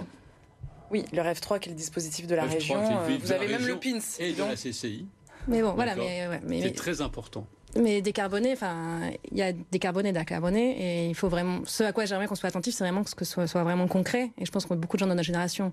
Oui, 0.89 1.05
le 1.13 1.21
REF3 1.21 1.59
qui 1.59 1.69
est 1.69 1.71
le 1.71 1.77
dispositif 1.77 2.27
de 2.27 2.35
la 2.35 2.43
région. 2.43 2.77
Euh, 2.77 3.17
vous 3.21 3.31
avez 3.31 3.47
même 3.47 3.65
le 3.65 3.77
PINS. 3.77 4.17
Et 4.19 4.33
de 4.33 4.39
la 4.39 4.55
CCI. 4.55 5.05
Mais 5.47 5.61
bon, 5.61 5.73
voilà. 5.73 5.95
Mais, 5.95 6.27
mais 6.45 6.61
c'est 6.63 6.75
très 6.75 7.01
important. 7.01 7.47
Mais 7.77 8.01
décarboner, 8.01 8.51
enfin, 8.51 8.99
il 9.31 9.37
y 9.37 9.41
a 9.41 9.53
décarboner, 9.53 10.11
décarboner, 10.11 11.05
et 11.05 11.07
il 11.07 11.15
faut 11.15 11.29
vraiment. 11.29 11.61
Ce 11.65 11.83
à 11.83 11.93
quoi 11.93 12.05
j'aimerais 12.05 12.27
qu'on 12.27 12.35
soit 12.35 12.49
attentif, 12.49 12.75
c'est 12.75 12.83
vraiment 12.83 13.03
que 13.03 13.09
ce 13.09 13.31
soit, 13.31 13.47
soit, 13.47 13.63
vraiment 13.63 13.87
concret. 13.87 14.31
Et 14.37 14.45
je 14.45 14.51
pense 14.51 14.65
que 14.65 14.73
beaucoup 14.73 14.97
de 14.97 14.99
gens 14.99 15.07
dans 15.07 15.15
notre 15.15 15.25
génération 15.25 15.71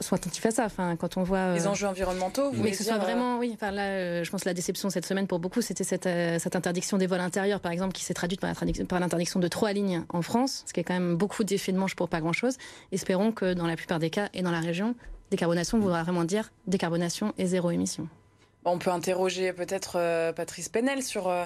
soit 0.00 0.18
attentif 0.18 0.44
à 0.46 0.50
ça. 0.50 0.64
Enfin, 0.64 0.96
quand 0.96 1.16
on 1.16 1.22
voit 1.22 1.54
les 1.54 1.66
euh, 1.66 1.70
enjeux 1.70 1.86
environnementaux, 1.86 2.50
vous 2.50 2.62
mais 2.62 2.70
que 2.70 2.76
ce 2.76 2.84
soit 2.84 2.98
vraiment, 2.98 3.36
euh, 3.36 3.38
oui. 3.38 3.52
Enfin 3.54 3.70
là, 3.70 3.82
euh, 3.82 4.24
je 4.24 4.30
pense 4.30 4.42
que 4.42 4.48
la 4.48 4.54
déception 4.54 4.90
cette 4.90 5.06
semaine 5.06 5.26
pour 5.26 5.38
beaucoup, 5.38 5.60
c'était 5.60 5.84
cette, 5.84 6.08
cette 6.40 6.56
interdiction 6.56 6.98
des 6.98 7.06
vols 7.06 7.20
intérieurs, 7.20 7.60
par 7.60 7.72
exemple, 7.72 7.92
qui 7.92 8.04
s'est 8.04 8.14
traduite 8.14 8.40
par 8.40 9.00
l'interdiction 9.00 9.40
de 9.40 9.48
trois 9.48 9.72
lignes 9.72 10.04
en 10.08 10.22
France, 10.22 10.64
ce 10.66 10.72
qui 10.72 10.80
est 10.80 10.84
quand 10.84 10.94
même 10.94 11.16
beaucoup 11.16 11.44
d'effets 11.44 11.72
de 11.72 11.78
manche 11.78 11.94
pour 11.94 12.08
pas 12.08 12.20
grand-chose. 12.20 12.56
Espérons 12.92 13.32
que 13.32 13.54
dans 13.54 13.66
la 13.66 13.76
plupart 13.76 13.98
des 13.98 14.10
cas 14.10 14.28
et 14.34 14.42
dans 14.42 14.52
la 14.52 14.60
région, 14.60 14.94
décarbonation 15.30 15.78
voudra 15.78 16.02
vraiment 16.02 16.24
dire 16.24 16.50
décarbonation 16.66 17.32
et 17.38 17.46
zéro 17.46 17.70
émission. 17.70 18.08
On 18.66 18.78
peut 18.78 18.90
interroger 18.90 19.52
peut-être 19.52 19.98
euh, 19.98 20.32
Patrice 20.32 20.70
Penel 20.70 21.02
sur, 21.02 21.28
euh, 21.28 21.44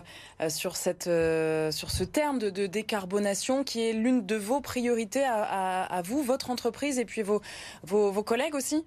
sur, 0.49 0.77
cette, 0.77 1.09
euh, 1.09 1.73
sur 1.73 1.91
ce 1.91 2.05
terme 2.05 2.39
de, 2.39 2.67
décarbonation 2.67 3.65
qui 3.65 3.89
est 3.89 3.93
l'une 3.93 4.25
de 4.25 4.37
vos 4.37 4.61
priorités 4.61 5.25
à, 5.25 6.01
vous, 6.05 6.23
votre 6.23 6.51
entreprise 6.51 6.99
et 6.99 7.05
puis 7.05 7.23
vos, 7.23 7.43
vos 7.83 8.23
collègues 8.23 8.55
aussi? 8.55 8.85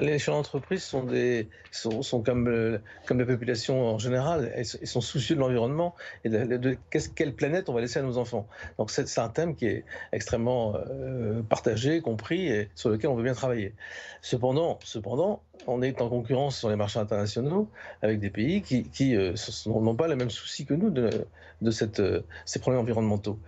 Les 0.00 0.18
chefs 0.18 0.34
d'entreprise 0.34 0.82
sont, 0.82 1.04
des, 1.04 1.48
sont, 1.72 2.22
comme, 2.22 2.48
euh, 2.48 2.78
comme 3.06 3.18
la 3.18 3.26
population 3.26 3.86
en 3.86 3.98
général, 3.98 4.52
ils, 4.56 4.86
sont 4.86 5.00
soucieux 5.00 5.34
de 5.34 5.40
l'environnement 5.40 5.94
et 6.24 6.28
de, 6.28 6.76
quelle 7.14 7.34
planète 7.34 7.68
on 7.68 7.72
va 7.72 7.80
laisser 7.80 7.98
à 7.98 8.02
nos 8.02 8.18
enfants. 8.18 8.46
Donc 8.78 8.90
c'est 8.90 9.18
un 9.18 9.28
thème 9.28 9.54
qui 9.54 9.66
est 9.66 9.84
extrêmement 10.12 10.74
euh, 10.76 11.42
partagé, 11.42 12.00
compris 12.00 12.48
et 12.48 12.68
sur 12.74 12.90
lequel 12.90 13.10
on 13.10 13.14
veut 13.14 13.24
bien 13.24 13.34
travailler. 13.34 13.74
Cependant, 14.22 14.78
cependant, 14.84 15.42
on 15.66 15.82
est 15.82 16.00
en 16.00 16.08
concurrence 16.08 16.58
sur 16.58 16.68
les 16.68 16.76
marchés 16.76 16.98
internationaux 16.98 17.68
avec 18.02 18.20
des 18.20 18.30
pays 18.30 18.62
qui, 18.62 19.16
euh, 19.16 19.34
n'ont 19.66 19.96
pas 19.96 20.08
les 20.08 20.16
mêmes 20.16 20.30
soucis 20.30 20.66
que 20.66 20.74
nous 20.74 20.90
de, 20.90 21.70
cette, 21.70 22.02
ces 22.44 22.58
problèmes 22.58 22.82
environnementaux. 22.82 23.38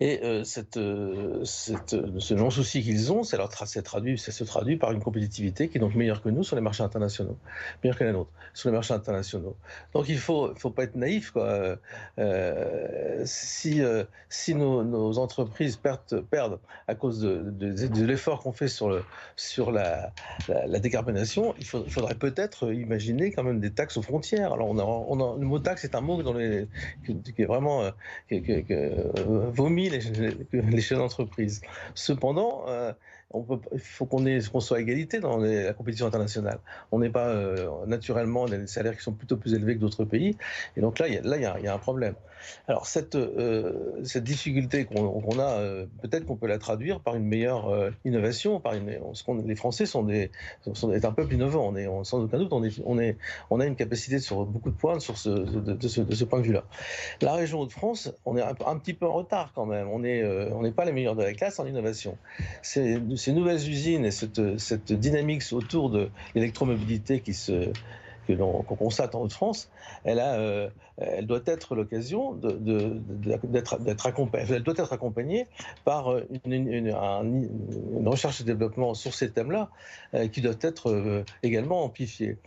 Et 0.00 0.20
cette, 0.44 0.74
ce 0.74 2.34
non-souci 2.34 2.82
qu'ils 2.82 3.12
ont, 3.12 3.22
ça, 3.22 3.38
se 3.66 4.44
traduit 4.44 4.76
par 4.76 4.92
une 4.92 5.00
compétitivité 5.00 5.68
qui 5.68 5.78
est 5.78 5.80
donc 5.80 5.94
meilleure 5.94 6.20
que 6.20 6.28
nous 6.28 6.42
sur 6.42 6.56
les 6.56 6.62
marchés 6.62 6.82
internationaux, 6.82 7.38
meilleure 7.82 7.96
que 7.96 8.04
la 8.04 8.12
nôtre 8.12 8.30
sur 8.54 8.70
les 8.70 8.74
marchés 8.74 8.94
internationaux. 8.94 9.56
Donc 9.92 10.08
il 10.08 10.18
faut, 10.18 10.54
faut 10.56 10.70
pas 10.70 10.84
être 10.84 10.94
naïf. 10.94 11.32
Euh, 11.36 13.22
si 13.24 13.82
euh, 13.82 14.04
nos, 14.48 15.18
entreprises 15.18 15.76
perdent, 15.76 16.58
à 16.86 16.94
cause 16.94 17.20
de, 17.20 18.04
l'effort 18.04 18.40
qu'on 18.40 18.52
fait 18.52 18.68
sur, 18.68 18.90
le, 18.90 19.02
la, 20.48 20.78
décarbonation, 20.78 21.43
il, 21.58 21.64
faudrait 21.64 22.14
peut-être 22.14 22.72
imaginer 22.72 23.30
quand 23.32 23.42
même 23.42 23.60
des 23.60 23.70
taxes 23.70 23.96
aux 23.96 24.02
frontières. 24.02 24.52
Alors 24.52 24.68
on 24.68 24.78
a, 25.20 25.38
le 25.38 25.46
mot 25.46 25.58
taxe 25.58 25.84
est 25.84 25.94
un 25.94 26.00
mot 26.00 26.20
les, 26.32 26.66
qui, 27.04 27.42
est 27.42 27.44
vraiment 27.44 27.82
euh, 27.82 27.90
qui, 28.28 28.64
vomi 29.52 29.90
les, 29.90 30.00
les 30.52 30.80
chefs 30.80 30.98
d'entreprise. 30.98 31.60
Cependant, 31.94 32.64
il 33.72 33.80
faut 33.80 34.06
qu'on 34.06 34.60
soit 34.60 34.76
à 34.76 34.80
égalité 34.80 35.20
dans 35.20 35.38
la 35.38 35.72
compétition 35.72 36.06
internationale. 36.06 36.58
On 36.92 36.98
n'est 36.98 37.10
pas 37.10 37.28
euh, 37.28 37.68
naturellement 37.86 38.46
des 38.46 38.66
salaires 38.66 38.96
qui 38.96 39.02
sont 39.02 39.12
plutôt 39.12 39.36
plus 39.36 39.54
élevés 39.54 39.74
que 39.74 39.80
d'autres 39.80 40.04
pays, 40.04 40.36
et 40.76 40.80
donc 40.80 40.98
là, 40.98 41.08
il 41.08 41.14
y 41.14 41.68
a, 41.68 41.74
un 41.74 41.78
problème. 41.78 42.14
Alors 42.68 42.86
cette 42.86 43.14
euh, 43.14 44.02
difficulté 44.16 44.84
qu'on 44.84 45.38
a, 45.38 45.60
euh, 45.60 45.86
peut-être 46.02 46.26
qu'on 46.26 46.36
peut 46.36 46.46
la 46.46 46.58
traduire 46.58 47.00
par 47.00 47.16
une 47.16 47.24
meilleure 47.24 47.90
innovation, 48.04 48.60
par 48.60 48.74
une, 48.74 48.90
les 49.46 49.56
Français 49.56 49.86
sont 49.86 50.02
des 50.02 50.30
sont 50.72 50.90
un 50.90 51.12
peuple 51.12 51.34
innovant. 51.34 51.68
On 51.68 51.76
est 51.76 51.88
sans 52.04 52.22
aucun 52.22 52.38
doute, 52.38 52.52
on 52.52 52.62
est, 52.62 52.80
on 52.84 52.98
on 53.50 53.60
a 53.60 53.66
une 53.66 53.76
capacité 53.76 54.18
sur 54.18 54.44
beaucoup 54.44 54.70
de 54.70 54.76
points 54.76 55.00
sur 55.00 55.18
ce 55.18 55.30
de, 55.30 55.88
ce, 55.88 56.24
point 56.24 56.40
de 56.40 56.44
vue-là. 56.44 56.64
La 57.22 57.34
région 57.34 57.64
de 57.64 57.72
France, 57.72 58.12
on 58.24 58.36
est 58.36 58.42
un, 58.42 58.78
petit 58.78 58.94
peu 58.94 59.06
en 59.06 59.12
retard 59.12 59.52
quand 59.54 59.66
même. 59.66 59.88
On 59.88 60.04
est 60.04 60.24
on 60.52 60.62
n'est 60.62 60.72
pas 60.72 60.84
les 60.84 60.92
meilleurs 60.92 61.16
de 61.16 61.22
la 61.22 61.32
classe 61.32 61.58
en 61.58 61.66
innovation. 61.66 62.16
C'est 62.62 63.00
ces 63.24 63.32
nouvelles 63.32 63.66
usines 63.68 64.04
et 64.04 64.10
cette, 64.10 64.92
dynamique 64.92 65.42
autour 65.52 65.88
de 65.88 66.10
l'électromobilité 66.34 67.20
qui 67.20 67.32
que 68.26 68.32
l'on 68.32 68.62
constate 68.62 69.14
en 69.14 69.22
Haute-France, 69.22 69.70
euh, 70.06 70.68
elle 70.96 71.26
doit 71.26 71.42
être 71.46 71.74
l'occasion 71.74 72.32
d'être 72.34 74.06
accompagnée, 74.06 74.46
elle 74.50 74.62
doit 74.62 74.74
être 74.76 74.92
accompagnée 74.92 75.46
par 75.84 76.14
une, 76.44 76.90
recherche 78.06 78.40
et 78.40 78.44
développement 78.44 78.94
sur 78.94 79.14
ces 79.14 79.30
thèmes-là 79.30 79.68
euh, 80.14 80.28
qui 80.28 80.40
doivent 80.40 80.58
être 80.62 80.90
euh, 80.90 81.24
également 81.42 81.84
amplifiés. 81.84 82.38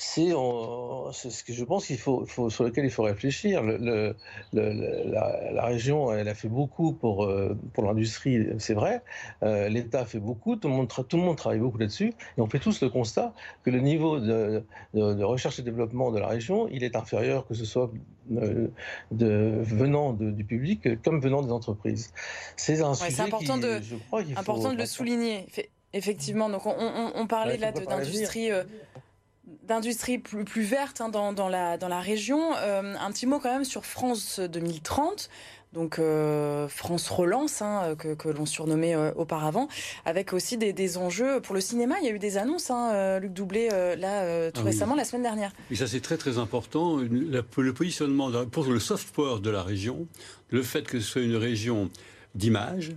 C'est 0.00 1.30
ce 1.30 1.44
que 1.44 1.52
je 1.52 1.62
pense 1.62 1.86
qu'il 1.86 1.98
faut, 1.98 2.24
sur 2.26 2.64
lequel 2.64 2.86
il 2.86 2.90
faut 2.90 3.02
réfléchir. 3.02 3.62
Le, 3.62 4.16
la, 4.54 5.64
région, 5.66 6.10
elle 6.14 6.28
a 6.28 6.34
fait 6.34 6.48
beaucoup 6.48 6.94
pour, 6.94 7.24
euh, 7.24 7.54
pour 7.74 7.84
l'industrie, 7.84 8.46
c'est 8.58 8.72
vrai. 8.72 9.02
Euh, 9.42 9.68
L'État 9.68 10.06
fait 10.06 10.18
beaucoup, 10.18 10.56
tout 10.56 10.68
le, 10.68 10.74
monde 10.74 10.88
tout 10.88 11.16
le 11.18 11.22
monde 11.22 11.36
travaille 11.36 11.58
beaucoup 11.58 11.76
là-dessus. 11.76 12.14
Et 12.38 12.40
on 12.40 12.46
fait 12.46 12.58
tous 12.58 12.80
le 12.80 12.88
constat 12.88 13.34
que 13.62 13.68
le 13.68 13.80
niveau 13.80 14.20
de, 14.20 14.64
de, 14.94 15.22
recherche 15.22 15.58
et 15.58 15.62
développement 15.62 16.10
de 16.10 16.18
la 16.18 16.28
région, 16.28 16.66
il 16.68 16.82
est 16.82 16.96
inférieur, 16.96 17.46
que 17.46 17.52
ce 17.52 17.66
soit 17.66 17.90
euh, 18.32 18.68
de, 19.10 19.58
venant 19.60 20.14
du 20.14 20.44
public 20.44 21.02
comme 21.02 21.20
venant 21.20 21.42
des 21.42 21.52
entreprises. 21.52 22.14
C'est 22.56 22.80
un 22.80 22.94
sujet 22.94 23.20
important, 23.20 23.58
de, 23.58 23.80
important 24.34 24.72
de 24.72 24.78
le 24.78 24.86
souligner. 24.86 25.46
Effectivement, 25.92 26.48
donc 26.48 26.62
on, 26.64 27.26
parlait 27.26 27.58
là 27.58 27.70
d'industrie 27.72 28.50
d'industrie 29.62 30.18
plus, 30.18 30.44
plus 30.44 30.62
verte 30.62 31.00
hein, 31.00 31.08
dans, 31.08 31.32
dans, 31.32 31.48
la, 31.48 31.76
dans 31.76 31.88
la 31.88 32.00
région. 32.00 32.54
Euh, 32.56 32.94
un 32.98 33.10
petit 33.12 33.26
mot 33.26 33.38
quand 33.38 33.52
même 33.52 33.64
sur 33.64 33.84
France 33.84 34.40
2030. 34.40 35.28
Donc 35.72 36.00
euh, 36.00 36.66
France 36.66 37.08
Relance, 37.08 37.62
hein, 37.62 37.94
que, 37.96 38.14
que 38.14 38.28
l'on 38.28 38.44
surnommait 38.44 38.96
euh, 38.96 39.12
auparavant, 39.14 39.68
avec 40.04 40.32
aussi 40.32 40.56
des, 40.56 40.72
des, 40.72 40.98
enjeux 40.98 41.40
pour 41.40 41.54
le 41.54 41.60
cinéma. 41.60 41.94
Il 42.00 42.06
y 42.06 42.08
a 42.08 42.12
eu 42.12 42.18
des 42.18 42.38
annonces, 42.38 42.72
hein, 42.72 43.20
Luc 43.20 43.32
Doublé, 43.32 43.68
là, 43.68 44.50
tout 44.50 44.62
ah 44.62 44.64
récemment, 44.64 44.96
la 44.96 45.04
semaine 45.04 45.22
dernière. 45.22 45.52
Et 45.70 45.76
ça, 45.76 45.86
c'est 45.86 46.00
très 46.00 46.16
très 46.16 46.38
important. 46.38 46.96
le 46.96 47.72
positionnement 47.72 48.32
pour 48.46 48.64
le 48.64 48.80
soft 48.80 49.14
power 49.14 49.40
de 49.40 49.50
la 49.50 49.62
région, 49.62 50.08
le 50.48 50.62
fait 50.64 50.82
que 50.82 50.98
ce 50.98 51.06
soit 51.06 51.22
une 51.22 51.36
région 51.36 51.88
d'image, 52.34 52.92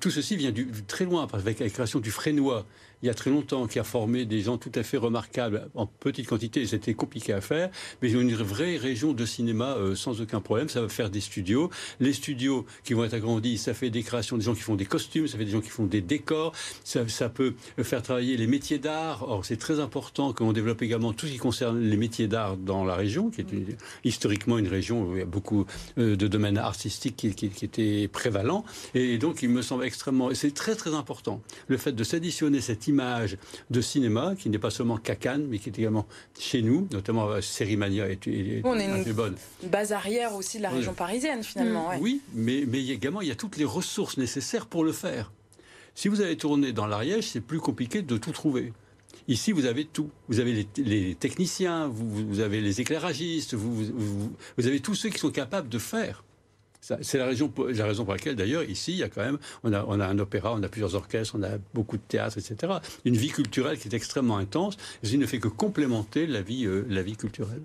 tout 0.00 0.10
ceci 0.10 0.36
vient 0.36 0.52
du, 0.52 0.68
très 0.86 1.04
loin, 1.04 1.26
avec 1.32 1.58
la 1.60 1.68
création 1.68 2.00
du 2.00 2.10
Frénois, 2.10 2.64
il 3.02 3.06
y 3.06 3.10
a 3.10 3.14
très 3.14 3.30
longtemps, 3.30 3.66
qui 3.66 3.78
a 3.78 3.84
formé 3.84 4.24
des 4.24 4.40
gens 4.40 4.58
tout 4.58 4.72
à 4.74 4.82
fait 4.82 4.96
remarquables 4.96 5.68
en 5.74 5.86
petite 5.86 6.26
quantité. 6.26 6.66
C'était 6.66 6.94
compliqué 6.94 7.32
à 7.32 7.40
faire, 7.40 7.70
mais 8.02 8.10
une 8.12 8.34
vraie 8.34 8.76
région 8.76 9.12
de 9.12 9.24
cinéma 9.24 9.76
euh, 9.76 9.94
sans 9.94 10.20
aucun 10.20 10.40
problème. 10.40 10.68
Ça 10.68 10.80
va 10.80 10.88
faire 10.88 11.10
des 11.10 11.20
studios. 11.20 11.70
Les 12.00 12.12
studios 12.12 12.66
qui 12.84 12.94
vont 12.94 13.04
être 13.04 13.14
agrandis, 13.14 13.58
ça 13.58 13.74
fait 13.74 13.90
des 13.90 14.02
créations, 14.02 14.36
des 14.36 14.44
gens 14.44 14.54
qui 14.54 14.62
font 14.62 14.74
des 14.74 14.86
costumes, 14.86 15.28
ça 15.28 15.38
fait 15.38 15.44
des 15.44 15.52
gens 15.52 15.60
qui 15.60 15.68
font 15.68 15.86
des 15.86 16.00
décors. 16.00 16.52
Ça, 16.84 17.28
peut 17.28 17.54
faire 17.82 18.02
travailler 18.02 18.36
les 18.36 18.46
métiers 18.46 18.78
d'art. 18.78 19.28
Or, 19.28 19.44
c'est 19.44 19.56
très 19.56 19.80
important 19.80 20.32
qu'on 20.32 20.52
développe 20.52 20.82
également 20.82 21.12
tout 21.12 21.26
ce 21.26 21.32
qui 21.32 21.38
concerne 21.38 21.80
les 21.80 21.96
métiers 21.96 22.26
d'art 22.26 22.56
dans 22.56 22.84
la 22.84 22.94
région, 22.94 23.30
qui 23.30 23.42
est 23.42 23.46
historiquement 24.04 24.58
une 24.58 24.68
région 24.68 25.04
où 25.04 25.14
il 25.14 25.18
y 25.18 25.22
a 25.22 25.26
beaucoup 25.26 25.66
euh, 25.98 26.16
de 26.16 26.26
domaines 26.26 26.58
artistiques 26.58 27.16
qui, 27.16 27.34
qui, 27.34 27.50
qui 27.50 27.64
étaient 27.64 28.08
prévalents. 28.08 28.64
Et 28.94 29.18
donc, 29.18 29.42
il 29.42 29.50
me 29.50 29.62
semble 29.62 29.84
extrêmement, 29.84 30.30
c'est 30.34 30.54
très 30.54 30.74
très 30.74 30.94
important, 30.94 31.42
le 31.68 31.76
fait 31.76 31.92
de 31.92 32.04
s'additionner 32.04 32.60
cette 32.60 32.87
image 32.88 33.38
de 33.70 33.80
cinéma 33.80 34.34
qui 34.36 34.50
n'est 34.50 34.58
pas 34.58 34.70
seulement 34.70 34.96
qu'à 34.96 35.16
Cannes, 35.16 35.46
mais 35.48 35.58
qui 35.58 35.68
est 35.68 35.78
également 35.78 36.06
chez 36.38 36.62
nous, 36.62 36.88
notamment 36.92 37.28
euh, 37.28 37.40
Sérimania 37.40 38.08
est, 38.08 38.26
est, 38.26 38.62
On 38.64 38.78
est 38.78 38.86
une, 39.06 39.12
bonne. 39.12 39.36
base 39.64 39.92
arrière 39.92 40.34
aussi 40.34 40.58
de 40.58 40.62
la 40.62 40.70
région 40.70 40.94
parisienne 40.94 41.42
finalement. 41.42 41.92
Oui, 42.00 42.20
mais, 42.34 42.64
mais 42.66 42.84
également 42.86 43.20
il 43.20 43.28
y 43.28 43.32
a 43.32 43.36
toutes 43.36 43.56
les 43.56 43.64
ressources 43.64 44.16
nécessaires 44.16 44.66
pour 44.66 44.84
le 44.84 44.92
faire. 44.92 45.32
Si 45.94 46.08
vous 46.08 46.20
avez 46.20 46.36
tourné 46.36 46.72
dans 46.72 46.86
l'Ariège, 46.86 47.28
c'est 47.28 47.40
plus 47.40 47.58
compliqué 47.58 48.02
de 48.02 48.16
tout 48.16 48.30
trouver. 48.32 48.72
Ici, 49.26 49.52
vous 49.52 49.66
avez 49.66 49.84
tout. 49.84 50.10
Vous 50.28 50.40
avez 50.40 50.66
les, 50.76 51.14
techniciens, 51.14 51.88
vous, 51.88 52.40
avez 52.40 52.60
les 52.60 52.80
éclairagistes, 52.80 53.54
vous, 53.54 53.84
vous, 54.56 54.66
avez 54.66 54.80
tous 54.80 54.94
ceux 54.94 55.10
qui 55.10 55.18
sont 55.18 55.30
capables 55.30 55.68
de 55.68 55.78
faire. 55.78 56.24
C'est 56.80 57.18
la, 57.18 57.26
raison 57.26 57.48
pour 57.48 58.12
laquelle, 58.12 58.36
d'ailleurs, 58.36 58.62
ici, 58.62 58.92
il 58.92 58.98
y 58.98 59.02
a 59.02 59.08
quand 59.08 59.20
même, 59.20 59.38
on 59.64 59.72
a, 59.72 60.06
un 60.06 60.18
opéra, 60.18 60.54
on 60.54 60.62
a 60.62 60.68
plusieurs 60.68 60.94
orchestres, 60.94 61.34
on 61.38 61.42
a 61.42 61.58
beaucoup 61.74 61.96
de 61.96 62.02
théâtre, 62.02 62.38
etc. 62.38 62.74
Une 63.04 63.16
vie 63.16 63.28
culturelle 63.28 63.78
qui 63.78 63.88
est 63.88 63.94
extrêmement 63.94 64.38
intense, 64.38 64.76
et 65.02 65.08
qui 65.08 65.18
ne 65.18 65.26
fait 65.26 65.40
que 65.40 65.48
complémenter 65.48 66.26
la 66.26 66.40
vie, 66.40 66.64
euh, 66.64 66.86
la 66.88 67.02
vie 67.02 67.16
culturelle. 67.16 67.62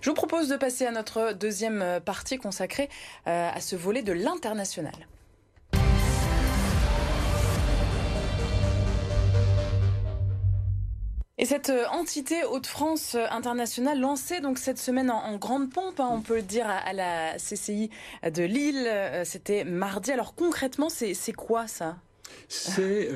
Je 0.00 0.10
vous 0.10 0.14
propose 0.14 0.48
de 0.48 0.56
passer 0.56 0.86
à 0.86 0.92
notre 0.92 1.34
deuxième 1.34 1.82
euh, 1.82 2.00
partie 2.00 2.38
consacrée 2.38 2.88
euh, 3.26 3.50
à 3.52 3.60
ce 3.60 3.76
volet 3.76 4.02
de 4.02 4.12
l'international. 4.12 4.94
Et 11.38 11.44
cette 11.44 11.70
euh, 11.70 11.86
entité 11.92 12.44
Hauts-de-France 12.44 13.14
euh, 13.14 13.24
internationale 13.30 14.00
lancée 14.00 14.40
donc 14.40 14.58
cette 14.58 14.78
semaine 14.78 15.08
en, 15.08 15.36
grande 15.36 15.70
pompe, 15.70 16.00
hein, 16.00 16.08
on 16.10 16.20
peut 16.20 16.36
le 16.36 16.42
dire, 16.42 16.66
à, 16.66 16.92
la 16.92 17.36
CCI 17.36 17.90
de 18.24 18.42
Lille, 18.42 18.84
euh, 18.86 19.24
c'était 19.24 19.64
mardi. 19.64 20.10
Alors 20.10 20.34
concrètement, 20.34 20.88
c'est 20.88 21.32
quoi 21.32 21.68
ça? 21.68 21.96
C'est 22.48 23.08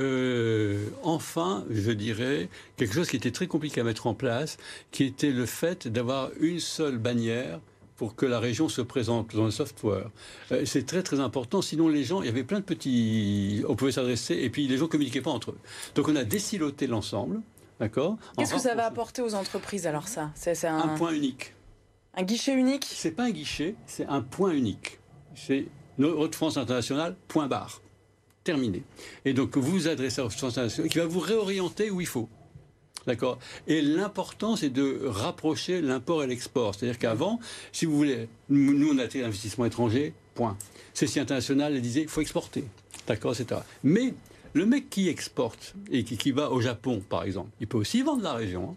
enfin, 1.02 1.64
je 1.70 1.90
dirais, 1.90 2.48
quelque 2.76 2.94
chose 2.94 3.08
qui 3.10 3.16
était 3.16 3.30
très 3.30 3.46
compliqué 3.46 3.80
à 3.80 3.84
mettre 3.84 4.06
en 4.06 4.14
place, 4.14 4.56
qui 4.90 5.04
était 5.04 5.30
le 5.30 5.44
fait 5.44 5.88
d'avoir 5.88 6.30
une 6.40 6.60
seule 6.60 6.98
bannière 6.98 7.60
pour 7.96 8.14
que 8.14 8.24
la 8.24 8.40
région 8.40 8.68
se 8.68 8.80
présente 8.80 9.34
dans 9.34 9.44
le 9.44 9.50
software. 9.50 10.10
c'est 10.64 10.86
très 10.86 11.02
très 11.02 11.20
important, 11.20 11.60
sinon 11.60 11.88
les 11.88 12.04
gens, 12.04 12.22
il 12.22 12.26
y 12.26 12.30
avait 12.30 12.42
plein 12.42 12.60
de 12.60 12.64
petits... 12.64 13.62
On 13.68 13.76
pouvait 13.76 13.92
s'adresser, 13.92 14.34
et 14.34 14.48
puis 14.48 14.66
les 14.66 14.76
gens 14.78 14.88
communiquaient 14.88 15.20
pas 15.20 15.30
entre 15.30 15.50
eux. 15.50 15.58
Donc 15.94 16.08
on 16.08 16.16
a 16.16 16.24
désiloté 16.24 16.86
l'ensemble, 16.86 17.42
D'accord 17.82 18.16
Qu'est-ce 18.38 18.54
que 18.54 18.60
ça 18.60 18.76
va 18.76 18.86
apporter 18.86 19.22
aux 19.22 19.34
entreprises 19.34 19.88
alors 19.88 20.06
ça? 20.06 20.30
C'est 20.36 20.68
un... 20.68 20.78
un... 20.78 20.96
point 20.96 21.10
unique. 21.10 21.52
Un 22.14 22.22
guichet 22.22 22.54
unique? 22.54 22.86
C'est 22.88 23.10
pas 23.10 23.24
un 23.24 23.30
guichet, 23.30 23.74
c'est 23.86 24.06
un 24.06 24.22
point 24.22 24.52
unique. 24.52 25.00
C'est 25.34 25.66
Haute-France 25.98 26.58
Internationale, 26.58 27.16
point 27.26 27.48
barre. 27.48 27.82
Terminé. 28.44 28.84
Et 29.24 29.32
donc 29.32 29.56
vous 29.56 29.72
vous 29.72 29.88
adressez 29.88 30.20
à 30.20 30.26
Haute-France 30.26 30.52
Internationale 30.52 30.90
qui 30.90 30.98
va 30.98 31.06
vous 31.06 31.18
réorienter 31.18 31.90
où 31.90 32.00
il 32.00 32.06
faut. 32.06 32.28
D'accord? 33.08 33.40
Et 33.66 33.82
l'important, 33.82 34.54
c'est 34.54 34.70
de 34.70 35.00
rapprocher 35.04 35.82
l'import 35.82 36.22
et 36.22 36.28
l'export. 36.28 36.76
C'est-à-dire 36.76 37.00
qu'avant, 37.00 37.40
si 37.72 37.84
vous 37.84 37.96
voulez, 37.96 38.28
nous, 38.48 38.94
on 38.94 38.98
a 38.98 39.06
été 39.06 39.22
l'investissement 39.22 39.64
étranger, 39.64 40.14
point. 40.36 40.56
si 40.94 41.18
international, 41.18 41.74
elle 41.74 41.82
disait, 41.82 42.02
il 42.02 42.08
faut 42.08 42.20
exporter. 42.20 42.62
D'accord, 43.08 43.32
etc. 43.32 43.62
Mais 43.82 44.14
le 44.52 44.66
mec 44.66 44.90
qui 44.90 45.08
exporte 45.08 45.74
et 45.90 46.04
qui, 46.04 46.32
va 46.32 46.50
au 46.50 46.60
Japon, 46.60 47.02
par 47.08 47.24
exemple, 47.24 47.50
il 47.60 47.66
peut 47.66 47.78
aussi 47.78 48.02
vendre 48.02 48.22
la 48.22 48.34
région. 48.34 48.70
Hein. 48.70 48.76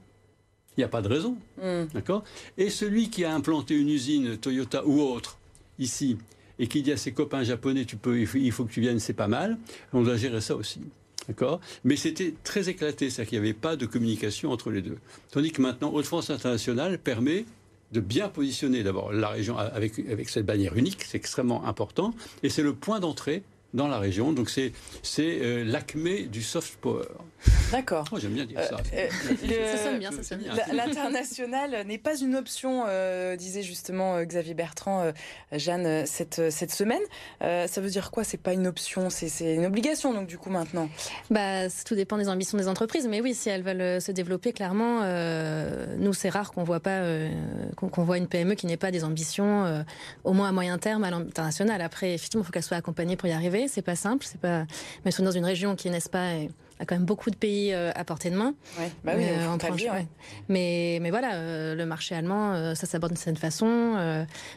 Il 0.77 0.81
n'y 0.81 0.85
a 0.85 0.89
pas 0.89 1.01
de 1.01 1.07
raison. 1.07 1.37
Hmm. 1.61 1.85
D'accord? 1.93 2.23
Et 2.57 2.69
celui 2.69 3.09
qui 3.09 3.23
a 3.23 3.33
implanté 3.33 3.75
une 3.75 3.89
usine 3.89 4.37
Toyota 4.37 4.85
ou 4.85 5.01
autre 5.01 5.37
ici 5.79 6.17
et 6.59 6.67
qui 6.67 6.81
dit 6.81 6.91
à 6.91 6.97
ses 6.97 7.11
copains 7.11 7.43
japonais 7.43 7.85
tu 7.85 7.97
peux, 7.97 8.19
il 8.19 8.51
faut 8.51 8.65
que 8.65 8.71
tu 8.71 8.81
viennes, 8.81 8.99
c'est 8.99 9.13
pas 9.13 9.27
mal, 9.27 9.57
on 9.93 10.03
doit 10.03 10.17
gérer 10.17 10.41
ça 10.41 10.55
aussi. 10.55 10.81
D'accord? 11.27 11.59
Mais 11.83 11.95
c'était 11.95 12.33
très 12.43 12.69
éclaté, 12.69 13.09
c'est-à-dire 13.09 13.29
qu'il 13.29 13.41
n'y 13.41 13.47
avait 13.47 13.57
pas 13.57 13.75
de 13.75 13.85
communication 13.85 14.51
entre 14.51 14.69
les 14.69 14.81
deux. 14.81 14.97
Tandis 15.31 15.51
que 15.51 15.61
maintenant, 15.61 15.91
Haute-France 15.91 16.29
Internationale 16.29 16.99
permet 16.99 17.45
de 17.91 17.99
bien 17.99 18.29
positionner 18.29 18.83
d'abord 18.83 19.11
la 19.11 19.29
région 19.29 19.57
avec, 19.57 19.99
avec 19.99 20.29
cette 20.29 20.45
bannière 20.45 20.75
unique, 20.75 21.03
c'est 21.03 21.17
extrêmement 21.17 21.65
important, 21.65 22.13
et 22.43 22.49
c'est 22.49 22.63
le 22.63 22.73
point 22.73 22.99
d'entrée 22.99 23.43
dans 23.75 23.87
la 23.87 23.99
région. 23.99 24.31
Donc 24.31 24.49
c'est 24.49 24.71
c'est 25.03 25.39
euh, 25.41 25.63
l'acmé 25.63 26.23
du 26.23 26.41
soft 26.41 26.77
power. 26.77 27.05
D'accord. 27.71 28.05
Oh, 28.11 28.17
j'aime 28.19 28.31
bien 28.31 28.45
dire 28.45 28.63
ça. 28.63 28.77
Euh, 28.93 29.07
euh, 29.51 29.75
ça 29.75 29.83
sonne 29.83 29.99
bien, 29.99 30.11
ça 30.11 30.23
sonne 30.23 30.39
bien. 30.39 30.53
L'international 30.73 31.85
n'est 31.85 31.97
pas 31.97 32.17
une 32.17 32.35
option, 32.35 32.85
disait 33.37 33.61
justement 33.61 34.23
Xavier 34.23 34.53
Bertrand, 34.53 35.11
Jeanne, 35.51 36.05
cette, 36.05 36.49
cette 36.49 36.71
semaine. 36.71 37.01
ça 37.41 37.81
veut 37.81 37.89
dire 37.89 38.11
quoi? 38.11 38.23
C'est 38.23 38.41
pas 38.41 38.53
une 38.53 38.65
option, 38.65 39.09
c'est 39.09 39.55
une 39.55 39.65
obligation, 39.65 40.13
donc 40.13 40.27
du 40.27 40.37
coup 40.37 40.49
maintenant 40.49 40.89
bah, 41.29 41.69
Tout 41.85 41.95
dépend 41.95 42.17
des 42.17 42.29
ambitions 42.29 42.57
des 42.57 42.67
entreprises. 42.67 43.07
Mais 43.07 43.21
oui, 43.21 43.35
si 43.35 43.49
elles 43.49 43.63
veulent 43.63 44.01
se 44.01 44.11
développer, 44.11 44.53
clairement, 44.53 45.01
nous, 45.97 46.13
c'est 46.13 46.29
rare 46.29 46.51
qu'on 46.51 46.63
voit 46.63 46.79
pas 46.79 47.01
qu'on 47.75 48.03
voit 48.03 48.17
une 48.17 48.27
PME 48.27 48.55
qui 48.55 48.65
n'ait 48.67 48.77
pas 48.77 48.91
des 48.91 49.03
ambitions, 49.03 49.85
au 50.23 50.33
moins 50.33 50.49
à 50.49 50.51
moyen 50.51 50.77
terme, 50.77 51.03
à 51.03 51.11
l'international. 51.11 51.81
Après, 51.81 52.13
effectivement, 52.13 52.43
il 52.43 52.45
faut 52.45 52.51
qu'elle 52.51 52.63
soit 52.63 52.77
accompagnée 52.77 53.17
pour 53.17 53.27
y 53.27 53.33
arriver 53.33 53.64
c'est 53.67 53.81
pas 53.81 53.95
simple, 53.95 54.25
c'est 54.25 54.39
pas. 54.39 54.65
Mais 55.03 55.11
sont 55.11 55.23
dans 55.23 55.31
une 55.31 55.45
région 55.45 55.75
qui, 55.75 55.89
n'est-ce 55.89 56.09
pas, 56.09 56.31
a 56.79 56.85
quand 56.85 56.95
même 56.95 57.05
beaucoup 57.05 57.29
de 57.29 57.35
pays 57.35 57.73
euh, 57.73 57.91
à 57.95 58.03
portée 58.03 58.29
de 58.29 58.35
main. 58.35 58.53
Bah 59.03 59.13
oui, 59.15 59.23
euh, 59.29 59.47
en 59.47 59.57
Mais, 60.49 60.99
mais 61.01 61.09
voilà, 61.09 61.35
euh, 61.35 61.75
le 61.75 61.85
marché 61.85 62.15
allemand, 62.15 62.75
ça 62.75 62.85
s'aborde 62.85 63.13
de 63.13 63.17
cette 63.17 63.39
façon. 63.39 63.95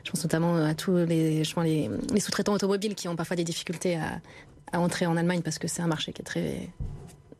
je 0.05 0.11
pense 0.11 0.23
notamment 0.23 0.57
à 0.57 0.75
tous 0.75 0.97
les, 0.97 1.42
les, 1.42 1.90
les 2.12 2.21
sous-traitants 2.21 2.55
automobiles 2.55 2.94
qui 2.94 3.09
ont 3.09 3.16
parfois 3.16 3.37
des 3.37 3.44
difficultés 3.44 3.97
à, 3.97 4.21
à 4.73 4.81
entrer 4.81 5.07
en 5.07 5.16
Allemagne 5.16 5.42
parce 5.42 5.59
que 5.59 5.68
c'est 5.68 5.83
un 5.83 5.87
marché 5.87 6.12
qui 6.12 6.23
est 6.23 6.25
très 6.25 6.68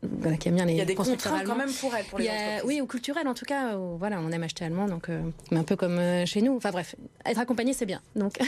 il 0.01 0.75
y 0.75 0.81
a 0.81 0.85
des 0.85 0.95
contraintes 0.95 1.43
quand 1.45 1.55
même 1.55 1.71
pour 1.71 1.93
elle, 1.93 2.05
pour 2.05 2.19
les 2.19 2.29
Oui, 2.63 2.79
ou 2.79 2.87
culturel 2.87 3.27
en 3.27 3.33
tout 3.33 3.45
cas. 3.45 3.75
voilà, 3.75 4.19
on 4.19 4.31
aime 4.31 4.43
acheter 4.43 4.63
allemand, 4.65 4.87
donc 4.87 5.09
euh, 5.09 5.21
un 5.51 5.63
peu 5.63 5.75
comme 5.75 5.99
euh, 5.99 6.25
chez 6.25 6.41
nous. 6.41 6.55
Enfin 6.55 6.71
bref, 6.71 6.95
être 7.25 7.39
accompagné 7.39 7.73
c'est 7.73 7.85
bien. 7.85 8.01
Donc 8.15 8.39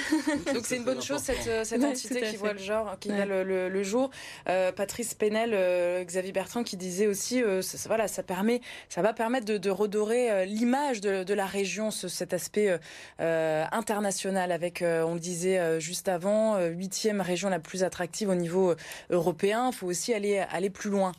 donc 0.53 0.63
c'est 0.65 0.77
une 0.77 0.85
bonne 0.85 1.01
chose 1.01 1.19
cette, 1.19 1.47
euh, 1.47 1.63
entité 1.83 2.21
qui 2.21 2.37
voit 2.37 2.53
le 2.53 2.59
genre, 2.59 2.97
qui 2.99 3.09
voit 3.09 3.25
le, 3.25 3.43
le, 3.69 3.83
jour. 3.83 4.11
Patrice 4.45 5.13
Penel, 5.13 6.05
Xavier 6.05 6.31
Bertrand 6.31 6.63
qui 6.63 6.77
disait 6.77 7.07
aussi, 7.07 7.41
ça, 7.61 7.77
voilà, 7.87 8.07
ça 8.07 8.23
permet, 8.23 8.61
ça 8.89 9.01
va 9.01 9.11
permettre 9.13 9.45
de, 9.45 9.57
de 9.57 9.69
redorer 9.69 10.45
l'image 10.45 11.01
de, 11.01 11.23
de, 11.23 11.33
la 11.33 11.45
région, 11.45 11.89
ce, 11.89 12.07
cet 12.07 12.33
aspect 12.33 12.79
international 13.19 14.51
avec, 14.51 14.83
on 14.83 15.15
le 15.15 15.19
disait 15.19 15.79
juste 15.79 16.07
avant, 16.07 16.59
huitième 16.67 17.21
région 17.21 17.49
la 17.49 17.59
plus 17.59 17.83
attractive 17.83 18.29
au 18.29 18.35
niveau 18.35 18.75
européen. 19.09 19.69
Il 19.71 19.75
faut 19.75 19.87
aussi 19.87 20.13
aller 20.13 20.37
aller 20.37 20.69
plus 20.69 20.89
loin. 20.89 21.11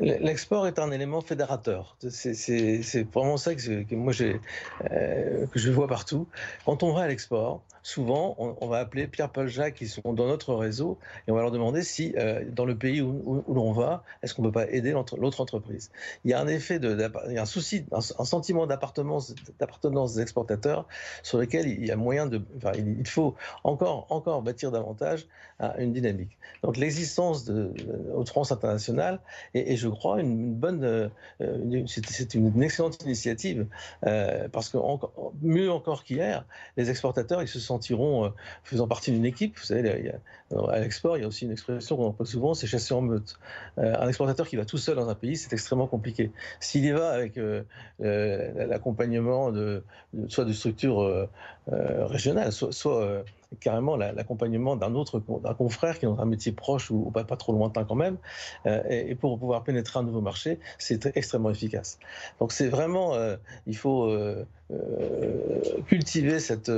L'export 0.00 0.66
est 0.66 0.78
un 0.78 0.90
élément 0.90 1.20
fédérateur. 1.20 1.96
C'est 2.10 3.06
vraiment 3.12 3.36
ça 3.36 3.54
que, 3.54 3.94
moi 3.94 4.12
euh, 4.20 5.46
que 5.46 5.58
je 5.58 5.70
vois 5.70 5.86
partout. 5.86 6.26
Quand 6.64 6.82
on 6.82 6.92
va 6.92 7.02
à 7.02 7.08
l'export, 7.08 7.62
souvent, 7.82 8.34
on, 8.38 8.66
va 8.66 8.78
appeler 8.78 9.06
Pierre-Paul 9.06 9.46
Jacques 9.46 9.74
qui 9.74 9.86
sont 9.86 10.12
dans 10.12 10.26
notre 10.26 10.54
réseau 10.54 10.98
et 11.26 11.30
on 11.30 11.36
va 11.36 11.42
leur 11.42 11.52
demander 11.52 11.82
si, 11.82 12.14
euh, 12.16 12.44
dans 12.50 12.64
le 12.64 12.76
pays 12.76 13.00
où, 13.00 13.44
l'on 13.48 13.72
va, 13.72 14.02
est-ce 14.22 14.34
qu'on 14.34 14.42
ne 14.42 14.48
peut 14.48 14.52
pas 14.52 14.68
aider 14.70 14.90
l'autre 14.92 15.40
entreprise. 15.40 15.90
Il 16.24 16.32
y 16.32 16.34
a 16.34 16.40
un 16.40 16.48
effet, 16.48 16.80
il 16.82 17.32
y 17.32 17.38
a 17.38 17.42
un 17.42 17.46
souci, 17.46 17.86
un, 17.92 18.00
sentiment 18.00 18.66
d'appartenance 18.66 19.32
des 19.32 20.20
exportateurs 20.20 20.86
sur 21.22 21.38
lequel 21.38 21.68
il 21.68 21.86
y 21.86 21.92
a 21.92 21.96
moyen 21.96 22.26
de, 22.26 22.42
il 22.74 23.06
faut 23.06 23.36
encore, 23.62 24.06
encore 24.10 24.42
bâtir 24.42 24.72
davantage 24.72 25.28
hein, 25.60 25.72
une 25.78 25.92
dynamique. 25.92 26.36
Donc 26.62 26.76
l'existence 26.76 27.44
de, 27.44 27.72
de 27.76 28.28
France 28.28 28.52
internationale 28.52 29.20
est, 29.54 29.76
je 29.76 29.88
crois, 29.88 30.20
une, 30.20 30.54
bonne, 30.54 30.84
euh, 30.84 31.84
c'est 31.86 32.34
une 32.34 32.62
excellente 32.62 33.02
initiative 33.02 33.66
euh, 34.06 34.48
parce 34.48 34.68
que 34.68 34.78
mieux 35.42 35.70
encore 35.70 36.04
qu'hier, 36.04 36.44
les 36.76 36.90
exportateurs 36.90 37.42
ils 37.42 37.48
se 37.48 37.60
sentiront 37.60 38.26
euh, 38.26 38.28
faisant 38.64 38.88
partie 38.88 39.12
d'une 39.12 39.24
équipe. 39.24 39.58
Vous 39.58 39.64
savez, 39.64 40.12
à 40.68 40.80
l'export, 40.80 41.16
il 41.16 41.22
y 41.22 41.24
a 41.24 41.28
aussi 41.28 41.44
une 41.44 41.52
expression 41.52 41.96
qu'on 41.96 42.06
emploie 42.06 42.26
souvent, 42.26 42.54
c'est 42.54 42.66
chasser 42.66 42.94
en 42.94 43.00
meute. 43.00 43.38
Euh, 43.78 43.94
un 43.98 44.08
exportateur 44.08 44.48
qui 44.48 44.56
va 44.56 44.64
tout 44.64 44.78
seul 44.78 44.96
dans 44.96 45.08
un 45.08 45.14
pays, 45.14 45.36
c'est 45.36 45.52
extrêmement 45.52 45.86
compliqué. 45.86 46.30
S'il 46.60 46.84
y 46.84 46.90
va 46.90 47.10
avec 47.10 47.38
euh, 47.38 47.62
l'accompagnement 48.00 49.52
de, 49.52 49.82
soit 50.28 50.44
de 50.44 50.52
structures 50.52 51.28
régionales, 51.68 52.52
soit 52.52 53.24
carrément 53.60 53.96
l'accompagnement 53.96 54.76
d'un 54.76 54.94
autre 54.94 55.22
d'un 55.42 55.54
confrère 55.54 55.98
qui 55.98 56.04
est 56.04 56.08
dans 56.08 56.20
un 56.20 56.24
métier 56.24 56.52
proche 56.52 56.90
ou, 56.90 57.10
pas, 57.10 57.24
trop 57.36 57.52
lointain 57.52 57.84
quand 57.84 57.94
même, 57.94 58.16
et, 58.66 59.14
pour 59.14 59.38
pouvoir 59.38 59.62
pénétrer 59.64 59.98
un 59.98 60.02
nouveau 60.02 60.20
marché, 60.20 60.58
c'est 60.78 61.06
extrêmement 61.16 61.50
efficace. 61.50 61.98
Donc 62.40 62.52
c'est 62.52 62.68
vraiment, 62.68 63.14
il 63.66 63.76
faut 63.76 64.10
euh, 64.72 65.82
cultiver 65.86 66.40
cette, 66.40 66.72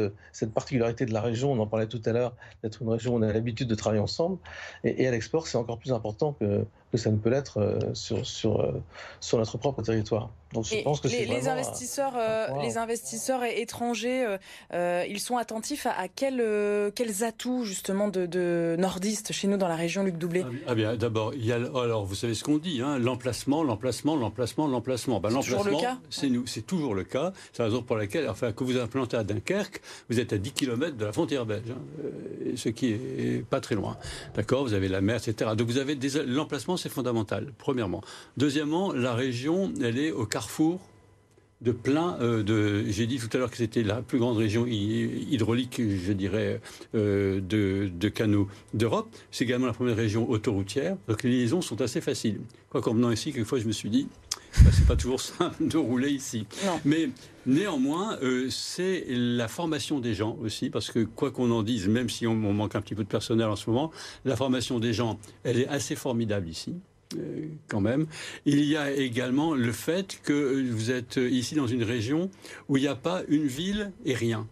particularité 0.53 1.07
de 1.07 1.13
la 1.13 1.23
région, 1.23 1.53
on 1.53 1.59
en 1.59 1.67
parlait 1.67 1.87
tout 1.87 2.03
à 2.05 2.13
l'heure, 2.13 2.35
d'être 2.63 2.83
une 2.83 2.91
région 2.91 3.15
où 3.15 3.19
on 3.19 3.23
a 3.23 3.33
l'habitude 3.33 3.67
de 3.67 3.75
travailler 3.75 4.03
ensemble, 4.03 4.39
et 4.85 5.07
à 5.07 5.11
l'export, 5.11 5.47
c'est 5.47 5.57
encore 5.57 5.79
plus 5.79 5.93
important 5.93 6.35
que, 6.35 6.67
que 6.93 6.99
ça 6.99 7.11
ne 7.11 7.17
peut 7.17 7.31
l'être 7.31 7.59
euh, 7.59 7.79
sur, 7.93 8.27
sur, 8.27 8.61
euh, 8.61 8.73
sur 9.21 9.39
notre 9.39 9.59
propre 9.59 9.83
territoire. 9.83 10.31
Donc 10.55 10.65
je 10.65 10.83
pense 10.83 11.01
que 11.01 11.09
les, 11.09 11.27
les 11.27 11.47
investisseurs, 11.47 12.15
euh, 12.17 12.47
les 12.63 12.79
investisseurs 12.79 13.45
étrangers, 13.45 14.39
ils 14.73 15.21
sont 15.21 15.37
attentifs 15.37 15.87
à, 15.87 16.09
quels, 16.09 16.43
quels 16.95 17.23
atouts 17.23 17.65
justement 17.65 18.09
de, 18.09 18.25
de, 18.25 18.75
nordistes 18.79 19.35
chez 19.35 19.47
nous 19.47 19.59
dans 19.59 19.69
la 19.69 19.77
région 19.77 20.05
Luc 20.05 20.17
Doublé? 20.17 20.47
Ah, 20.47 20.69
ah 20.69 20.75
bien, 20.75 20.97
d'abord, 20.97 21.35
il 21.35 21.45
y 21.45 21.53
a, 21.53 21.57
alors 21.57 22.07
vous 22.07 22.15
savez 22.15 22.33
ce 22.33 22.45
qu'on 22.45 22.57
dit, 22.57 22.81
hein, 22.81 22.99
l'emplacement, 22.99 23.63
l'emplacement, 23.63 24.17
l'emplacement, 24.17 24.67
l'emplacement. 24.67 25.21
Ben, 25.21 25.29
c'est 25.29 25.51
toujours 25.51 25.65
le 25.65 25.77
cas? 25.77 25.99
C'est 26.09 26.31
nous, 26.31 26.47
c'est 26.47 26.67
toujours 26.67 26.95
le 26.95 27.05
cas. 27.05 27.35
C'est 27.53 27.59
la 27.59 27.67
raison 27.67 27.83
pour 27.83 27.97
laquelle, 27.97 28.27
enfin, 28.31 28.53
que 28.53 28.65
vous 28.65 28.79
implantez 28.79 29.19
à 29.19 29.25
Dunkerque, 29.25 29.83
vous 30.09 30.19
êtes 30.19 30.33
à 30.33 30.39
10 30.39 30.53
km 30.53 30.97
de 30.97 31.05
la 31.05 31.13
frontière 31.13 31.45
belge, 31.45 31.71
hein, 31.71 32.07
ce 32.57 32.71
qui 32.71 32.93
est 32.93 33.45
pas 33.45 33.61
très 33.61 33.75
loin. 33.75 33.99
D'accord, 34.35 34.63
vous 34.63 34.73
avez 34.73 34.89
la 34.89 35.03
mer, 35.03 35.17
etc. 35.17 35.51
Donc 35.55 35.67
vous 35.69 35.77
avez 35.77 35.95
l'emplacement 36.25 36.78
c'est 36.79 36.89
fondamental, 36.89 37.53
premièrement. 37.59 38.03
Deuxièmement, 38.37 38.93
la 38.93 39.15
région, 39.15 39.73
elle 39.83 39.99
est 39.99 40.11
au 40.11 40.25
carrefour 40.25 40.81
de 41.61 41.73
plein 41.73 42.17
euh, 42.21 42.43
de. 42.43 42.85
J'ai 42.89 43.07
dit 43.07 43.19
tout 43.19 43.29
à 43.33 43.39
l'heure 43.39 43.51
que 43.51 43.57
c'était 43.57 43.83
la 43.83 44.01
plus 44.03 44.19
grande 44.19 44.37
région 44.37 44.67
hydraulique, 44.67 45.81
je 45.81 46.13
dirais, 46.13 46.61
euh, 46.95 47.41
de, 47.41 48.09
canaux 48.09 48.49
d'Europe. 48.75 49.09
C'est 49.31 49.45
également 49.45 49.67
la 49.67 49.73
première 49.73 49.97
région 49.97 50.31
autoroutière. 50.31 50.97
Donc 51.09 51.23
les 51.23 51.31
liaisons 51.31 51.61
sont 51.61 51.81
assez 51.81 52.01
faciles. 52.01 52.41
Quoi 52.71 52.81
qu'en 52.81 52.95
venant 52.95 53.11
ici, 53.11 53.33
quelquefois, 53.33 53.59
je 53.59 53.67
me 53.67 53.73
suis 53.73 53.91
dit, 53.91 54.09
bah, 54.65 54.71
c'est 54.73 54.87
pas 54.87 54.97
toujours 54.97 55.21
simple 55.21 55.67
de 55.67 55.77
rouler 55.77 56.11
ici. 56.11 56.47
Mais 56.85 57.11
néanmoins, 57.47 58.19
euh, 58.23 58.49
c'est 58.51 59.05
la 59.09 59.49
formation 59.49 60.01
des 60.01 60.15
gens 60.15 60.37
aussi, 60.43 60.71
parce 60.71 60.91
que 60.91 61.05
quoi 61.05 61.31
qu'on 61.31 61.51
en 61.51 61.63
dise, 61.63 61.89
même 61.89 62.09
si 62.09 62.27
on 62.27 62.35
manque 62.35 62.75
un 62.75 62.81
petit 62.81 62.95
peu 62.95 63.05
de 63.05 63.09
personnel 63.09 63.49
en 63.49 63.57
ce 63.57 63.69
moment, 63.71 63.91
la 64.25 64.37
formation 64.37 64.79
des 64.79 64.93
gens, 64.93 65.19
elle 65.45 65.59
est 65.59 65.69
assez 65.69 65.97
formidable 65.97 66.49
ici. 66.49 66.75
Euh, 67.17 67.47
quand 67.69 67.81
même. 67.81 68.07
Il 68.45 68.63
y 68.65 68.77
a 68.77 68.93
également 68.93 69.55
le 69.55 69.73
fait 69.73 70.21
que 70.23 70.71
vous 70.71 70.91
êtes 70.91 71.17
ici 71.17 71.55
dans 71.55 71.67
une 71.67 71.83
région 71.83 72.31
où 72.69 72.77
il 72.77 72.83
n'y 72.83 72.89
a 72.89 72.97
pas 72.97 73.23
une 73.29 73.47
ville 73.47 73.93
et 74.05 74.15
rien. 74.15 74.47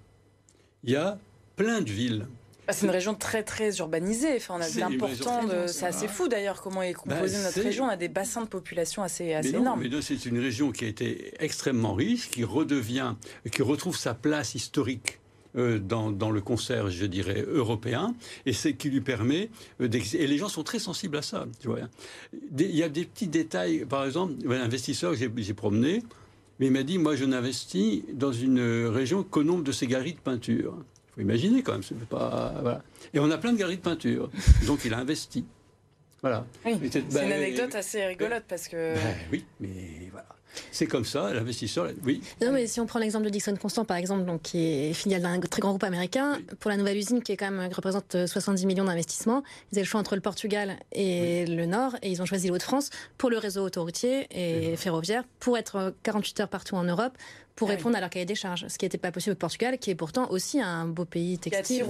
Il 0.83 0.91
y 0.91 0.97
a 0.97 1.19
plein 1.57 1.83
de 1.83 1.91
villes. 1.91 2.27
Bah, 2.67 2.73
c'est 2.73 2.87
une 2.87 2.93
région 2.93 3.15
très 3.15 3.43
très 3.43 3.77
urbanisée. 3.79 4.37
Enfin, 4.37 4.55
on 4.59 4.61
a 4.61 4.69
l'important 4.81 5.43
C'est 5.67 5.87
assez 5.87 6.09
fou 6.09 6.29
d'ailleurs 6.29 6.61
comment 6.63 6.83
est 6.83 6.95
composée 6.95 7.37
bah, 7.37 7.45
notre 7.45 7.63
région. 7.63 7.85
On 7.85 7.89
a 7.89 7.97
des 7.97 8.09
bassins 8.09 8.43
de 8.43 8.49
population 8.49 9.03
assez, 9.03 9.35
assez 9.35 9.55
énormes. 9.55 9.81
Mais 9.81 10.03
c'est 10.03 10.27
une 10.27 10.39
région 10.39 10.73
qui 10.73 10.85
a 10.85 10.89
été 10.89 11.33
extrêmement 11.39 11.95
riche, 11.95 12.29
qui 12.31 12.45
redevient, 12.45 13.15
qui 13.53 13.63
retrouve 13.63 13.97
sa 13.97 14.15
place 14.15 14.55
historique 14.55 15.21
euh, 15.57 15.79
dans, 15.79 16.11
dans, 16.11 16.31
le 16.31 16.43
concert, 16.43 16.91
je 16.91 17.07
dirais, 17.07 17.43
européen, 17.49 18.15
et 18.45 18.53
c'est 18.53 18.75
qui 18.75 18.91
lui 18.91 19.01
permet 19.01 19.49
euh, 19.81 19.89
Et 20.15 20.27
les 20.27 20.37
gens 20.37 20.49
sont 20.49 20.63
très 20.63 20.79
sensibles 20.79 21.17
à 21.17 21.23
ça. 21.23 21.47
Tu 21.61 21.69
vois. 21.69 21.79
Il 22.59 22.77
y 22.77 22.83
a 22.83 22.91
des 22.91 23.05
petits 23.05 23.29
détails, 23.29 23.87
par 23.87 24.05
exemple, 24.05 24.35
un 24.51 24.61
investisseur 24.61 25.13
que 25.13 25.31
j'ai 25.39 25.55
promené, 25.55 26.03
mais 26.59 26.67
il 26.67 26.73
m'a 26.73 26.83
dit, 26.83 26.99
moi 26.99 27.17
je 27.17 27.25
n'investis 27.25 28.03
dans 28.13 28.33
une 28.33 28.87
région 28.87 29.23
qu'au 29.23 29.45
nombre 29.45 29.65
de 29.65 29.73
ces 29.73 29.87
galeries 29.87 30.15
de 30.15 30.21
peinture. 30.21 30.77
Faut 31.17 31.23
imaginer 31.23 31.63
quand 31.63 31.73
même, 31.73 31.83
pas... 32.09 32.55
Voilà. 32.61 32.83
Et 33.15 33.19
on 33.19 33.31
a 33.31 33.39
plein 33.39 33.53
de 33.53 33.59
galeries 33.59 33.79
de 33.79 33.83
peinture, 33.83 34.31
donc 34.67 34.85
il 34.85 34.93
a 34.93 34.99
investi. 34.99 35.45
Voilà. 36.21 36.47
c'est 36.63 36.99
une 37.01 37.09
bah, 37.09 37.21
anecdote 37.23 37.75
assez 37.75 38.05
rigolote 38.05 38.45
parce 38.47 38.69
que... 38.69 38.95
Bah, 38.95 39.01
oui, 39.33 39.45
mais 39.61 40.09
voilà. 40.13 40.29
C'est 40.71 40.87
comme 40.87 41.05
ça, 41.05 41.33
l'investisseur, 41.33 41.89
oui. 42.05 42.23
Non, 42.41 42.53
mais 42.53 42.67
si 42.67 42.81
on 42.81 42.87
prend 42.87 42.99
l'exemple 42.99 43.25
de 43.25 43.31
Dixon 43.31 43.55
Constant, 43.57 43.85
par 43.85 43.97
exemple, 43.97 44.25
donc, 44.25 44.43
qui 44.43 44.59
est 44.59 44.93
filiale 44.93 45.23
d'un 45.23 45.41
très 45.41 45.61
grand 45.61 45.71
groupe 45.71 45.85
américain, 45.85 46.39
pour 46.61 46.71
la 46.71 46.77
nouvelle 46.77 46.97
usine 46.97 47.23
qui 47.23 47.33
est 47.33 47.37
quand 47.37 47.51
même, 47.51 47.71
représente 47.73 48.27
70 48.27 48.63
euh, 48.63 48.67
millions 48.67 48.85
d'investissements, 48.85 49.43
ils 49.73 49.77
avaient 49.77 49.83
le 49.83 49.89
choix 49.89 50.01
entre 50.01 50.15
le 50.15 50.21
Portugal 50.21 50.77
et 50.93 51.47
le 51.47 51.67
Nord, 51.67 51.97
et 52.03 52.11
ils 52.11 52.23
ont 52.23 52.27
choisi 52.27 52.49
l'Haut 52.49 52.59
de 52.59 52.63
France 52.63 52.91
pour 53.19 53.31
le 53.31 53.39
réseau 53.39 53.65
autoroutier 53.65 54.27
et 54.31 54.77
ferroviaire, 54.77 55.25
pour 55.41 55.59
être 55.59 55.95
48 56.03 56.41
heures 56.41 56.49
partout 56.49 56.77
en 56.77 56.85
Europe, 56.85 57.17
pour 57.57 57.69
ah 57.69 57.73
répondre 57.73 57.97
à 57.97 58.01
leur 58.01 58.11
cahier 58.11 58.27
des 58.27 58.35
charges, 58.35 58.69
ce 58.69 58.79
qui 58.79 58.85
n'était 58.85 58.99
pas 58.99 59.11
possible 59.11 59.33
au 59.33 59.37
Portugal, 59.37 59.79
qui 59.79 59.91
est 59.91 59.95
pourtant 59.95 60.31
aussi 60.31 60.61
un 60.61 60.87
beau 60.87 61.07
pays 61.07 61.39
textile, 61.39 61.85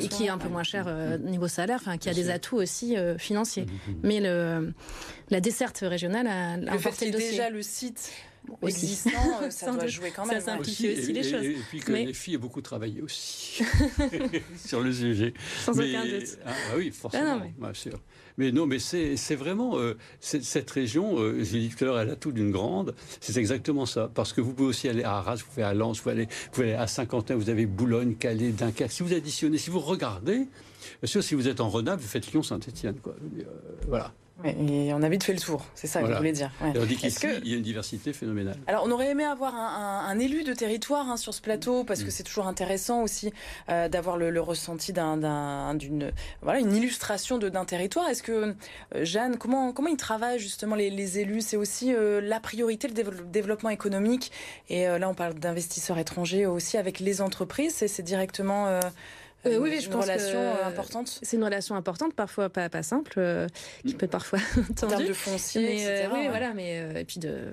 et 0.00 0.08
qui 0.08 0.26
est 0.26 0.28
un 0.28 0.38
peu 0.38 0.48
moins 0.48 0.62
cher 0.62 0.84
euh, 0.86 1.16
niveau 1.18 1.48
salaire, 1.48 1.78
enfin 1.80 1.96
qui 1.96 2.10
a 2.10 2.14
des 2.14 2.30
atouts 2.30 2.56
aussi 2.56 2.96
euh, 2.96 3.16
financiers. 3.16 3.64
Mm-hmm. 3.64 3.94
Mais 4.02 4.20
le, 4.20 4.74
la 5.30 5.40
desserte 5.40 5.78
régionale 5.82 6.26
a, 6.26 6.56
le 6.58 6.78
fait 6.78 7.06
le 7.06 7.12
déjà 7.12 7.48
le 7.48 7.62
site 7.62 8.12
existant, 8.66 9.42
euh, 9.42 9.50
ça 9.50 9.70
doit 9.72 9.86
jouer 9.86 10.12
quand 10.14 10.26
même. 10.26 10.40
Ça 10.40 10.52
simplifie 10.52 10.90
aussi, 10.90 11.12
les 11.12 11.22
choses. 11.22 11.44
Et, 11.44 11.56
puis 11.68 11.80
que 11.80 11.92
les 11.92 12.12
filles 12.12 12.36
ont 12.36 12.40
beaucoup 12.40 12.60
travaillé 12.60 13.00
aussi 13.00 13.64
sur 14.56 14.80
le 14.80 14.92
sujet. 14.92 15.34
Sans 15.64 15.72
aucun 15.72 16.04
doute. 16.04 16.38
Ah, 16.44 16.50
ah, 16.50 16.76
oui, 16.76 16.90
forcément, 16.90 17.40
ah 17.42 17.46
bien 17.58 17.74
sûr. 17.74 18.00
Mais 18.38 18.52
non, 18.52 18.66
mais 18.66 18.78
c'est 18.78 19.34
vraiment 19.34 19.78
euh, 19.78 19.96
cette 20.20 20.70
région. 20.70 21.18
Euh, 21.18 21.42
J'ai 21.42 21.60
dit 21.60 21.68
tout 21.68 21.84
à 21.84 21.86
l'heure, 21.86 22.00
elle 22.00 22.10
a 22.10 22.16
tout 22.16 22.32
d'une 22.32 22.50
grande. 22.50 22.94
C'est 23.20 23.36
exactement 23.36 23.86
ça, 23.86 24.10
parce 24.14 24.32
que 24.32 24.40
vous 24.40 24.52
pouvez 24.52 24.68
aussi 24.68 24.88
aller 24.88 25.02
à 25.02 25.16
Arras, 25.16 25.36
vous 25.36 25.46
pouvez 25.46 25.62
aller 25.62 25.76
à 25.76 25.78
Lens, 25.78 25.98
vous 25.98 26.10
pouvez 26.50 26.72
aller, 26.72 26.74
à 26.74 26.86
Saint-Quentin, 26.86 27.36
vous 27.36 27.50
avez 27.50 27.66
Boulogne, 27.66 28.14
Calais, 28.14 28.50
Dunkerque. 28.52 28.92
Si 28.92 29.02
vous 29.02 29.12
additionnez, 29.12 29.58
si 29.58 29.70
vous 29.70 29.80
regardez, 29.80 30.36
bien 30.38 31.06
sûr, 31.06 31.22
si 31.22 31.34
vous 31.34 31.48
êtes 31.48 31.60
en 31.60 31.68
Renable, 31.68 32.00
vous 32.00 32.08
faites 32.08 32.30
Lyon-Saint-Étienne. 32.32 32.96
Euh, 33.06 33.42
voilà 33.88 34.12
et 34.44 34.92
on 34.94 35.02
a 35.02 35.08
vite 35.08 35.24
fait 35.24 35.32
le 35.32 35.38
tour, 35.38 35.64
c'est 35.74 35.86
ça 35.86 36.02
que 36.02 36.08
je 36.08 36.16
voulais 36.16 36.32
dire. 36.32 36.50
Ouais. 36.60 36.72
On 36.76 36.84
dit 36.84 36.96
qu'ici, 36.96 37.26
il 37.42 37.48
y 37.48 37.54
a 37.54 37.56
une 37.56 37.62
diversité 37.62 38.12
phénoménale. 38.12 38.56
Alors, 38.66 38.84
on 38.86 38.90
aurait 38.90 39.10
aimé 39.10 39.24
avoir 39.24 39.54
un, 39.54 40.18
élu 40.18 40.44
de 40.44 40.52
territoire 40.52 41.08
hein, 41.08 41.16
sur 41.16 41.34
ce 41.34 41.40
plateau, 41.40 41.84
parce 41.84 42.02
que 42.02 42.08
mm. 42.08 42.10
c'est 42.10 42.22
toujours 42.22 42.46
intéressant 42.46 43.02
aussi 43.02 43.32
euh, 43.68 43.88
d'avoir 43.88 44.16
le, 44.16 44.40
ressenti 44.40 44.92
d'une 44.92 46.12
voilà, 46.42 46.60
une 46.60 46.74
illustration 46.74 47.38
d'un 47.38 47.64
territoire. 47.64 48.08
Est-ce 48.08 48.22
que, 48.22 48.54
euh, 48.94 49.04
Jeanne, 49.04 49.36
comment, 49.36 49.72
comment 49.72 49.88
ils 49.88 49.96
travaillent 49.96 50.38
justement 50.38 50.74
les, 50.76 51.18
élus? 51.18 51.40
C'est 51.40 51.56
aussi 51.56 51.94
euh, 51.94 52.20
la 52.20 52.40
priorité, 52.40 52.88
le 52.88 53.24
développement 53.24 53.70
économique. 53.70 54.32
Et 54.68 54.86
là, 54.86 55.08
on 55.08 55.14
parle 55.14 55.34
d'investisseurs 55.34 55.98
étrangers 55.98 56.46
aussi 56.46 56.76
avec 56.76 57.00
les 57.00 57.20
entreprises. 57.20 57.84
C'est 57.86 58.02
directement 58.02 58.80
euh, 59.46 59.58
oui, 59.58 59.70
oui, 59.70 59.80
je 59.80 59.88
une 59.88 59.94
relation 59.94 60.38
euh, 60.38 60.66
importante. 60.66 61.18
C'est 61.22 61.36
une 61.36 61.44
relation 61.44 61.74
importante, 61.74 62.14
parfois 62.14 62.50
pas, 62.50 62.68
pas 62.68 62.82
simple, 62.82 63.14
euh, 63.16 63.46
qui 63.86 63.94
peut 63.94 64.04
être 64.04 64.10
parfois 64.10 64.38
tendue. 64.76 64.94
En 64.94 64.96
termes 64.96 65.08
de 65.08 65.12
foncier, 65.12 65.62
mais, 65.62 65.82
etc. 65.82 66.08
oui, 66.12 66.28
voilà, 66.28 66.52
mais 66.52 67.00
et 67.00 67.04
puis 67.04 67.20
de, 67.20 67.44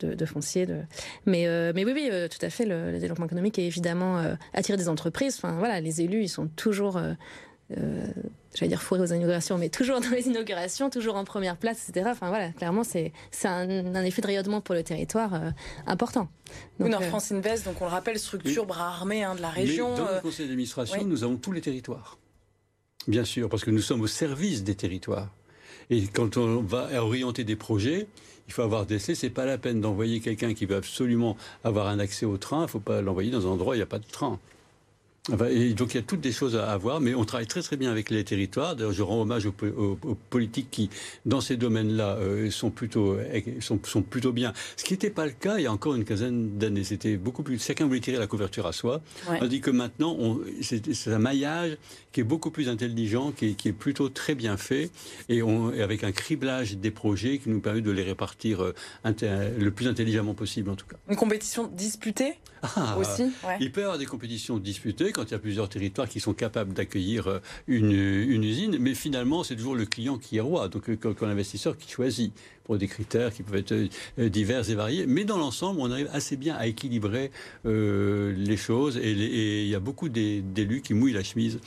de, 0.00 0.14
de, 0.14 0.26
foncier, 0.26 0.66
de. 0.66 0.80
Mais, 1.24 1.46
mais 1.72 1.84
oui, 1.84 1.92
oui, 1.94 2.10
tout 2.28 2.44
à 2.44 2.50
fait. 2.50 2.66
Le, 2.66 2.98
développement 2.98 3.26
économique 3.26 3.58
est 3.58 3.66
évidemment 3.66 4.22
attirer 4.52 4.76
des 4.76 4.88
entreprises. 4.88 5.36
Enfin, 5.38 5.56
voilà, 5.58 5.80
les 5.80 6.02
élus, 6.02 6.22
ils 6.22 6.28
sont 6.28 6.48
toujours 6.48 7.00
euh, 7.70 8.06
j'allais 8.54 8.68
dire 8.68 8.82
fourré 8.82 9.00
aux 9.00 9.06
inaugurations, 9.06 9.56
mais 9.56 9.68
toujours 9.68 10.00
dans 10.00 10.10
les 10.10 10.26
inaugurations, 10.26 10.90
toujours 10.90 11.16
en 11.16 11.24
première 11.24 11.56
place, 11.56 11.88
etc. 11.88 12.08
Enfin 12.10 12.28
voilà, 12.28 12.50
clairement, 12.50 12.84
c'est 12.84 13.12
un, 13.44 13.94
un, 13.94 14.04
effet 14.04 14.22
de 14.22 14.26
rayonnement 14.26 14.60
pour 14.60 14.74
le 14.74 14.82
territoire 14.82 15.34
euh, 15.34 15.50
important. 15.86 16.28
Donc, 16.78 16.90
Nord 16.90 17.02
euh, 17.02 17.08
France 17.08 17.32
Invest, 17.32 17.64
donc 17.64 17.80
on 17.80 17.84
le 17.84 17.90
rappelle, 17.90 18.18
structure 18.18 18.66
bras 18.66 18.88
armé 18.88 19.24
hein, 19.24 19.34
de 19.34 19.42
la 19.42 19.50
région. 19.50 19.94
dans 19.94 20.14
le 20.14 20.20
conseil 20.20 20.46
d'administration, 20.46 21.04
nous 21.04 21.24
avons 21.24 21.36
tous 21.36 21.52
les 21.52 21.60
territoires. 21.60 22.18
Bien 23.08 23.24
sûr, 23.24 23.48
parce 23.48 23.64
que 23.64 23.70
nous 23.70 23.82
sommes 23.82 24.00
au 24.00 24.06
service 24.06 24.62
des 24.62 24.74
territoires. 24.74 25.30
Et 25.90 26.06
quand 26.06 26.38
on 26.38 26.62
va 26.62 26.88
orienter 27.02 27.44
des 27.44 27.56
projets, 27.56 28.06
il 28.46 28.52
faut 28.52 28.62
avoir 28.62 28.86
des 28.86 28.98
C'est 28.98 29.30
pas 29.30 29.44
la 29.44 29.58
peine 29.58 29.80
d'envoyer 29.80 30.20
quelqu'un 30.20 30.54
qui 30.54 30.64
veut 30.66 30.76
absolument 30.76 31.36
avoir 31.64 31.88
un 31.88 31.98
accès 31.98 32.24
au 32.24 32.38
train. 32.38 32.60
Il 32.60 32.62
ne 32.62 32.66
faut 32.68 32.80
pas 32.80 33.02
l'envoyer 33.02 33.30
dans 33.30 33.46
un 33.46 33.50
endroit 33.50 33.72
où 33.72 33.74
il 33.74 33.78
n'y 33.78 33.82
a 33.82 33.86
pas 33.86 33.98
de 33.98 34.06
train 34.10 34.38
donc 35.30 35.94
il 35.94 35.94
y 35.94 35.98
a 35.98 36.02
toutes 36.02 36.20
des 36.20 36.32
choses 36.32 36.54
à 36.54 36.70
avoir, 36.70 37.00
mais 37.00 37.14
on 37.14 37.24
travaille 37.24 37.46
très 37.46 37.62
très 37.62 37.76
bien 37.76 37.90
avec 37.90 38.10
les 38.10 38.24
territoires. 38.24 38.76
D'ailleurs, 38.76 38.92
je 38.92 39.02
rends 39.02 39.22
hommage 39.22 39.46
aux, 39.46 39.52
politiques 40.28 40.70
qui, 40.70 40.90
dans 41.24 41.40
ces 41.40 41.56
domaines-là, 41.56 42.16
euh, 42.16 42.50
sont 42.50 42.70
plutôt 42.70 43.16
sont, 43.60 43.78
sont, 43.84 44.02
plutôt 44.02 44.32
bien. 44.32 44.52
Ce 44.76 44.84
qui 44.84 44.92
n'était 44.92 45.10
pas 45.10 45.24
le 45.24 45.32
cas 45.32 45.56
il 45.56 45.62
y 45.62 45.66
a 45.66 45.72
encore 45.72 45.94
une 45.94 46.04
quinzaine 46.04 46.58
d'années. 46.58 46.84
C'était 46.84 47.16
beaucoup 47.16 47.42
plus. 47.42 47.64
Chacun 47.64 47.86
voulait 47.86 48.00
tirer 48.00 48.18
la 48.18 48.26
couverture 48.26 48.66
à 48.66 48.72
soi. 48.72 49.00
On 49.28 49.46
dit 49.46 49.60
que 49.60 49.70
maintenant, 49.70 50.38
c'est 50.60 51.12
un 51.12 51.18
maillage 51.18 51.78
qui 52.12 52.20
est 52.20 52.24
beaucoup 52.24 52.50
plus 52.50 52.68
intelligent, 52.68 53.32
qui 53.32 53.46
est, 53.46 53.54
qui 53.54 53.68
est 53.68 53.72
plutôt 53.72 54.08
très 54.08 54.34
bien 54.34 54.56
fait, 54.56 54.90
et, 55.28 55.42
on, 55.42 55.68
avec 55.68 56.04
un 56.04 56.12
criblage 56.12 56.76
des 56.76 56.90
projets 56.90 57.38
qui 57.38 57.48
nous 57.48 57.60
permet 57.60 57.80
de 57.80 57.90
les 57.90 58.02
répartir 58.02 58.62
euh, 58.62 58.74
le 59.58 59.70
plus 59.70 59.88
intelligemment 59.88 60.34
possible, 60.34 60.70
en 60.70 60.76
tout 60.76 60.86
cas. 60.86 60.96
Une 61.08 61.16
compétition 61.16 61.66
disputée 61.66 62.34
ah, 62.76 62.96
aussi. 62.98 63.24
Il 63.60 63.72
peut 63.72 63.80
y 63.80 63.84
avoir 63.84 63.98
des 63.98 64.06
compétitions 64.06 64.58
disputées 64.58 65.12
quand 65.14 65.24
il 65.24 65.30
y 65.30 65.34
a 65.34 65.38
plusieurs 65.38 65.68
territoires 65.68 66.08
qui 66.08 66.20
sont 66.20 66.34
capables 66.34 66.74
d'accueillir 66.74 67.28
euh, 67.28 67.38
une, 67.66 68.44
usine, 68.44 68.76
mais 68.78 68.94
finalement, 68.94 69.44
c'est 69.44 69.56
toujours 69.56 69.74
le 69.74 69.86
client 69.86 70.18
qui 70.18 70.36
est 70.36 70.40
roi, 70.40 70.68
donc 70.68 70.90
euh, 70.90 71.14
l'investisseur 71.22 71.76
qui 71.78 71.90
choisit 71.90 72.32
pour 72.64 72.78
des 72.78 72.88
critères 72.88 73.32
qui 73.32 73.42
peuvent 73.42 73.56
être 73.56 73.72
euh, 73.72 74.28
divers 74.28 74.68
et 74.68 74.74
variés. 74.74 75.06
Mais 75.06 75.24
dans 75.24 75.38
l'ensemble, 75.38 75.80
on 75.80 75.90
arrive 75.90 76.08
assez 76.12 76.36
bien 76.36 76.54
à 76.56 76.66
équilibrer 76.66 77.30
les 77.64 78.56
choses 78.56 78.98
et, 78.98 79.12
il 79.64 79.68
y 79.68 79.74
a 79.74 79.80
beaucoup 79.80 80.08
d'élus 80.08 80.82
qui 80.82 80.94
mouillent 80.94 81.12
la 81.12 81.22
chemise 81.22 81.60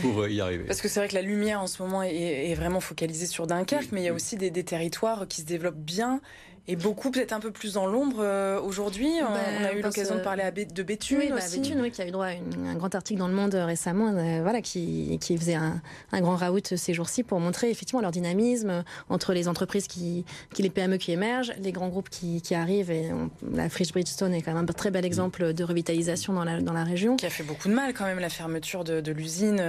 pour 0.00 0.26
y 0.26 0.40
arriver. 0.40 0.64
Parce 0.64 0.80
que 0.80 0.88
c'est 0.88 1.00
vrai 1.00 1.08
que 1.08 1.14
la 1.14 1.22
lumière 1.22 1.60
en 1.60 1.66
ce 1.66 1.82
moment 1.82 2.02
est, 2.02 2.54
vraiment 2.54 2.80
focalisée 2.80 3.26
sur 3.26 3.46
Dunkerque, 3.46 3.92
mais 3.92 4.02
il 4.02 4.04
y 4.04 4.08
a 4.08 4.14
aussi 4.14 4.36
des, 4.36 4.50
des 4.50 4.64
territoires 4.64 5.26
qui 5.28 5.40
se 5.40 5.46
développent 5.46 5.76
bien 5.76 6.20
et 6.66 6.76
beaucoup 6.76 7.10
peut-être 7.10 7.32
un 7.32 7.40
peu 7.40 7.50
plus 7.50 7.74
dans 7.74 7.86
l'ombre 7.86 8.20
euh, 8.20 8.58
aujourd'hui. 8.60 9.10
on 9.20 9.32
ben, 9.32 9.66
a 9.66 9.72
eu 9.74 9.82
l'occasion 9.82 10.14
de 10.14 10.20
parler 10.20 10.42
à 10.42 10.50
de 10.50 10.82
Béthune 10.82 11.18
oui, 11.18 11.28
bah, 11.28 11.36
aussi. 11.36 11.60
Béthune, 11.60 11.80
oui, 11.82 11.90
qui 11.90 12.00
a 12.00 12.08
eu 12.08 12.10
droit 12.10 12.26
à 12.26 12.30
un 12.30 12.74
grand 12.74 12.94
article 12.94 13.18
dans 13.18 13.28
Le 13.28 13.34
Monde 13.34 13.54
euh, 13.54 13.66
récemment, 13.66 14.14
euh, 14.14 14.40
voilà, 14.42 14.62
qui, 14.62 15.18
qui 15.20 15.36
faisait 15.36 15.56
un, 15.56 15.82
un, 16.12 16.20
grand 16.22 16.36
raout 16.36 16.74
ces 16.76 16.94
jours-ci 16.94 17.22
pour 17.22 17.38
montrer 17.38 17.70
effectivement 17.70 18.00
leur 18.00 18.12
dynamisme 18.12 18.82
entre 19.10 19.34
les 19.34 19.46
entreprises 19.46 19.86
qui, 19.88 20.24
qui 20.54 20.62
les 20.62 20.70
PME 20.70 20.96
qui 20.96 21.12
émergent, 21.12 21.52
les 21.60 21.72
grands 21.72 21.88
groupes 21.88 22.08
qui, 22.08 22.40
qui 22.40 22.54
arrivent. 22.54 22.90
Et 22.90 23.10
la 23.52 23.68
Frisch 23.68 23.92
Bridgestone 23.92 24.32
est 24.32 24.40
quand 24.40 24.54
même 24.54 24.62
un 24.62 24.72
très 24.72 24.90
bel 24.90 25.04
exemple 25.04 25.52
de 25.52 25.64
revitalisation 25.64 26.32
dans 26.32 26.44
la, 26.44 26.62
dans 26.62 26.72
la 26.72 26.84
région. 26.84 27.16
Qui 27.16 27.26
a 27.26 27.30
fait 27.30 27.44
beaucoup 27.44 27.68
de 27.68 27.74
mal 27.74 27.92
quand 27.92 28.06
même 28.06 28.20
la 28.20 28.30
fermeture 28.30 28.84
de, 28.84 29.02
de 29.02 29.12
l'usine. 29.12 29.62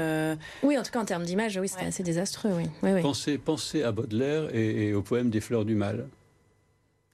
Oui, 0.63 0.77
en 0.77 0.83
tout 0.83 0.91
cas 0.91 0.99
en 0.99 1.05
termes 1.05 1.25
d'image, 1.25 1.57
oui, 1.57 1.67
c'était 1.67 1.87
assez 1.87 2.03
désastreux. 2.03 2.51
Oui. 2.55 2.63
Oui, 2.83 3.01
Pensez, 3.01 3.37
pensez 3.37 3.83
à 3.83 3.91
Baudelaire 3.91 4.55
et, 4.55 4.87
et 4.87 4.93
au 4.93 5.01
poème 5.01 5.29
des 5.29 5.41
Fleurs 5.41 5.65
du 5.65 5.75
Mal. 5.75 6.07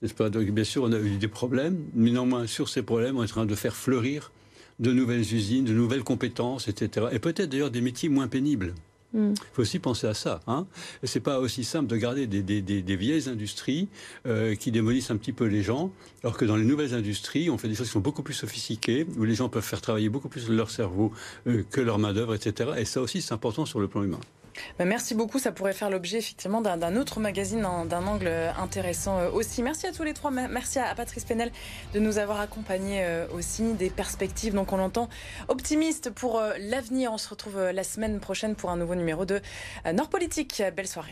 Donc, 0.02 0.50
bien 0.50 0.64
sûr, 0.64 0.84
on 0.84 0.92
a 0.92 1.00
eu 1.00 1.18
des 1.18 1.28
problèmes, 1.28 1.78
mais 1.94 2.10
néanmoins, 2.10 2.48
sur 2.48 2.70
ces 2.70 2.82
problèmes, 2.82 3.18
on 3.18 3.22
est 3.22 3.26
en 3.26 3.28
train 3.28 3.46
de 3.46 3.56
faire 3.56 3.76
fleurir 3.76 4.32
de 4.80 4.92
nouvelles 4.92 5.34
usines, 5.34 5.64
de 5.64 5.74
nouvelles 5.74 6.04
compétences, 6.04 6.68
etc. 6.68 7.08
Et 7.12 7.20
peut-être 7.20 7.50
d'ailleurs 7.50 7.70
des 7.70 7.82
métiers 7.82 8.10
moins 8.10 8.28
pénibles. 8.28 8.74
Hmm. 9.14 9.34
Il 9.34 9.54
faut 9.54 9.62
aussi 9.62 9.78
penser 9.78 10.08
à 10.08 10.14
ça. 10.14 10.40
Hein. 10.48 10.66
C'est 11.04 11.20
pas 11.20 11.40
aussi 11.40 11.64
simple 11.64 11.88
de 11.88 11.98
garder 11.98 12.26
des, 12.28 12.96
vieilles 12.96 13.30
industries 13.30 13.90
euh, 14.26 14.56
qui 14.56 14.72
démolissent 14.72 15.12
un 15.12 15.18
petit 15.18 15.34
peu 15.34 15.46
les 15.46 15.62
gens, 15.62 15.92
alors 16.24 16.38
que 16.38 16.46
dans 16.46 16.56
les 16.56 16.66
nouvelles 16.66 16.96
industries, 16.96 17.50
on 17.50 17.58
fait 17.58 17.68
des 17.68 17.76
choses 17.76 17.88
qui 17.88 17.94
sont 17.94 18.00
beaucoup 18.00 18.24
plus 18.24 18.34
sophistiquées, 18.34 19.06
où 19.18 19.24
les 19.24 19.36
gens 19.36 19.50
peuvent 19.50 19.64
faire 19.64 19.82
travailler 19.82 20.10
beaucoup 20.10 20.30
plus 20.30 20.50
leur 20.50 20.72
cerveau 20.72 21.12
euh, 21.46 21.64
que 21.70 21.82
leur 21.82 22.00
main 22.00 22.14
d'œuvre, 22.14 22.34
etc. 22.34 22.72
Et 22.78 22.86
ça 22.86 23.02
aussi, 23.02 23.22
c'est 23.22 23.34
important 23.34 23.66
sur 23.66 23.80
le 23.80 23.88
plan 23.88 24.02
humain. 24.02 24.20
Bah, 24.78 24.86
merci 24.86 25.16
beaucoup. 25.16 25.40
Ça 25.40 25.52
pourrait 25.52 25.74
faire 25.74 25.90
l'objet 25.90 26.18
effectivement 26.18 26.62
d'un 26.62 26.96
autre 26.96 27.20
magazine, 27.20 27.62
d'un 27.86 28.08
angle 28.08 28.30
intéressant 28.58 29.20
euh, 29.20 29.30
aussi. 29.32 29.64
Merci 29.64 29.88
à 29.88 29.92
tous 29.92 30.04
les 30.04 30.14
trois. 30.14 30.32
Merci 30.32 30.80
à 30.80 30.94
Patrice 30.96 31.26
Penel 31.26 31.52
de 31.94 32.00
nous 32.00 32.18
avoir 32.18 32.40
accompagnés 32.40 33.04
euh, 33.04 33.28
aussi. 33.34 33.74
Des 33.74 33.90
perspectives, 33.90 34.54
donc 34.54 34.74
on 34.74 34.78
l'entend, 34.78 35.10
optimiste 35.48 36.10
pour 36.10 36.40
euh, 36.40 36.54
l'avenir. 36.60 37.12
On 37.14 37.18
se 37.18 37.30
retrouve 37.30 37.60
la 37.60 37.84
semaine 37.84 38.20
prochaine 38.20 38.56
pour 38.56 38.70
un 38.70 38.78
nouveau 38.78 38.96
numéro 38.96 39.26
de 39.26 39.42
Nord 39.94 40.10
Politique. 40.10 40.62
Belle 40.76 40.88
soirée. 40.88 41.12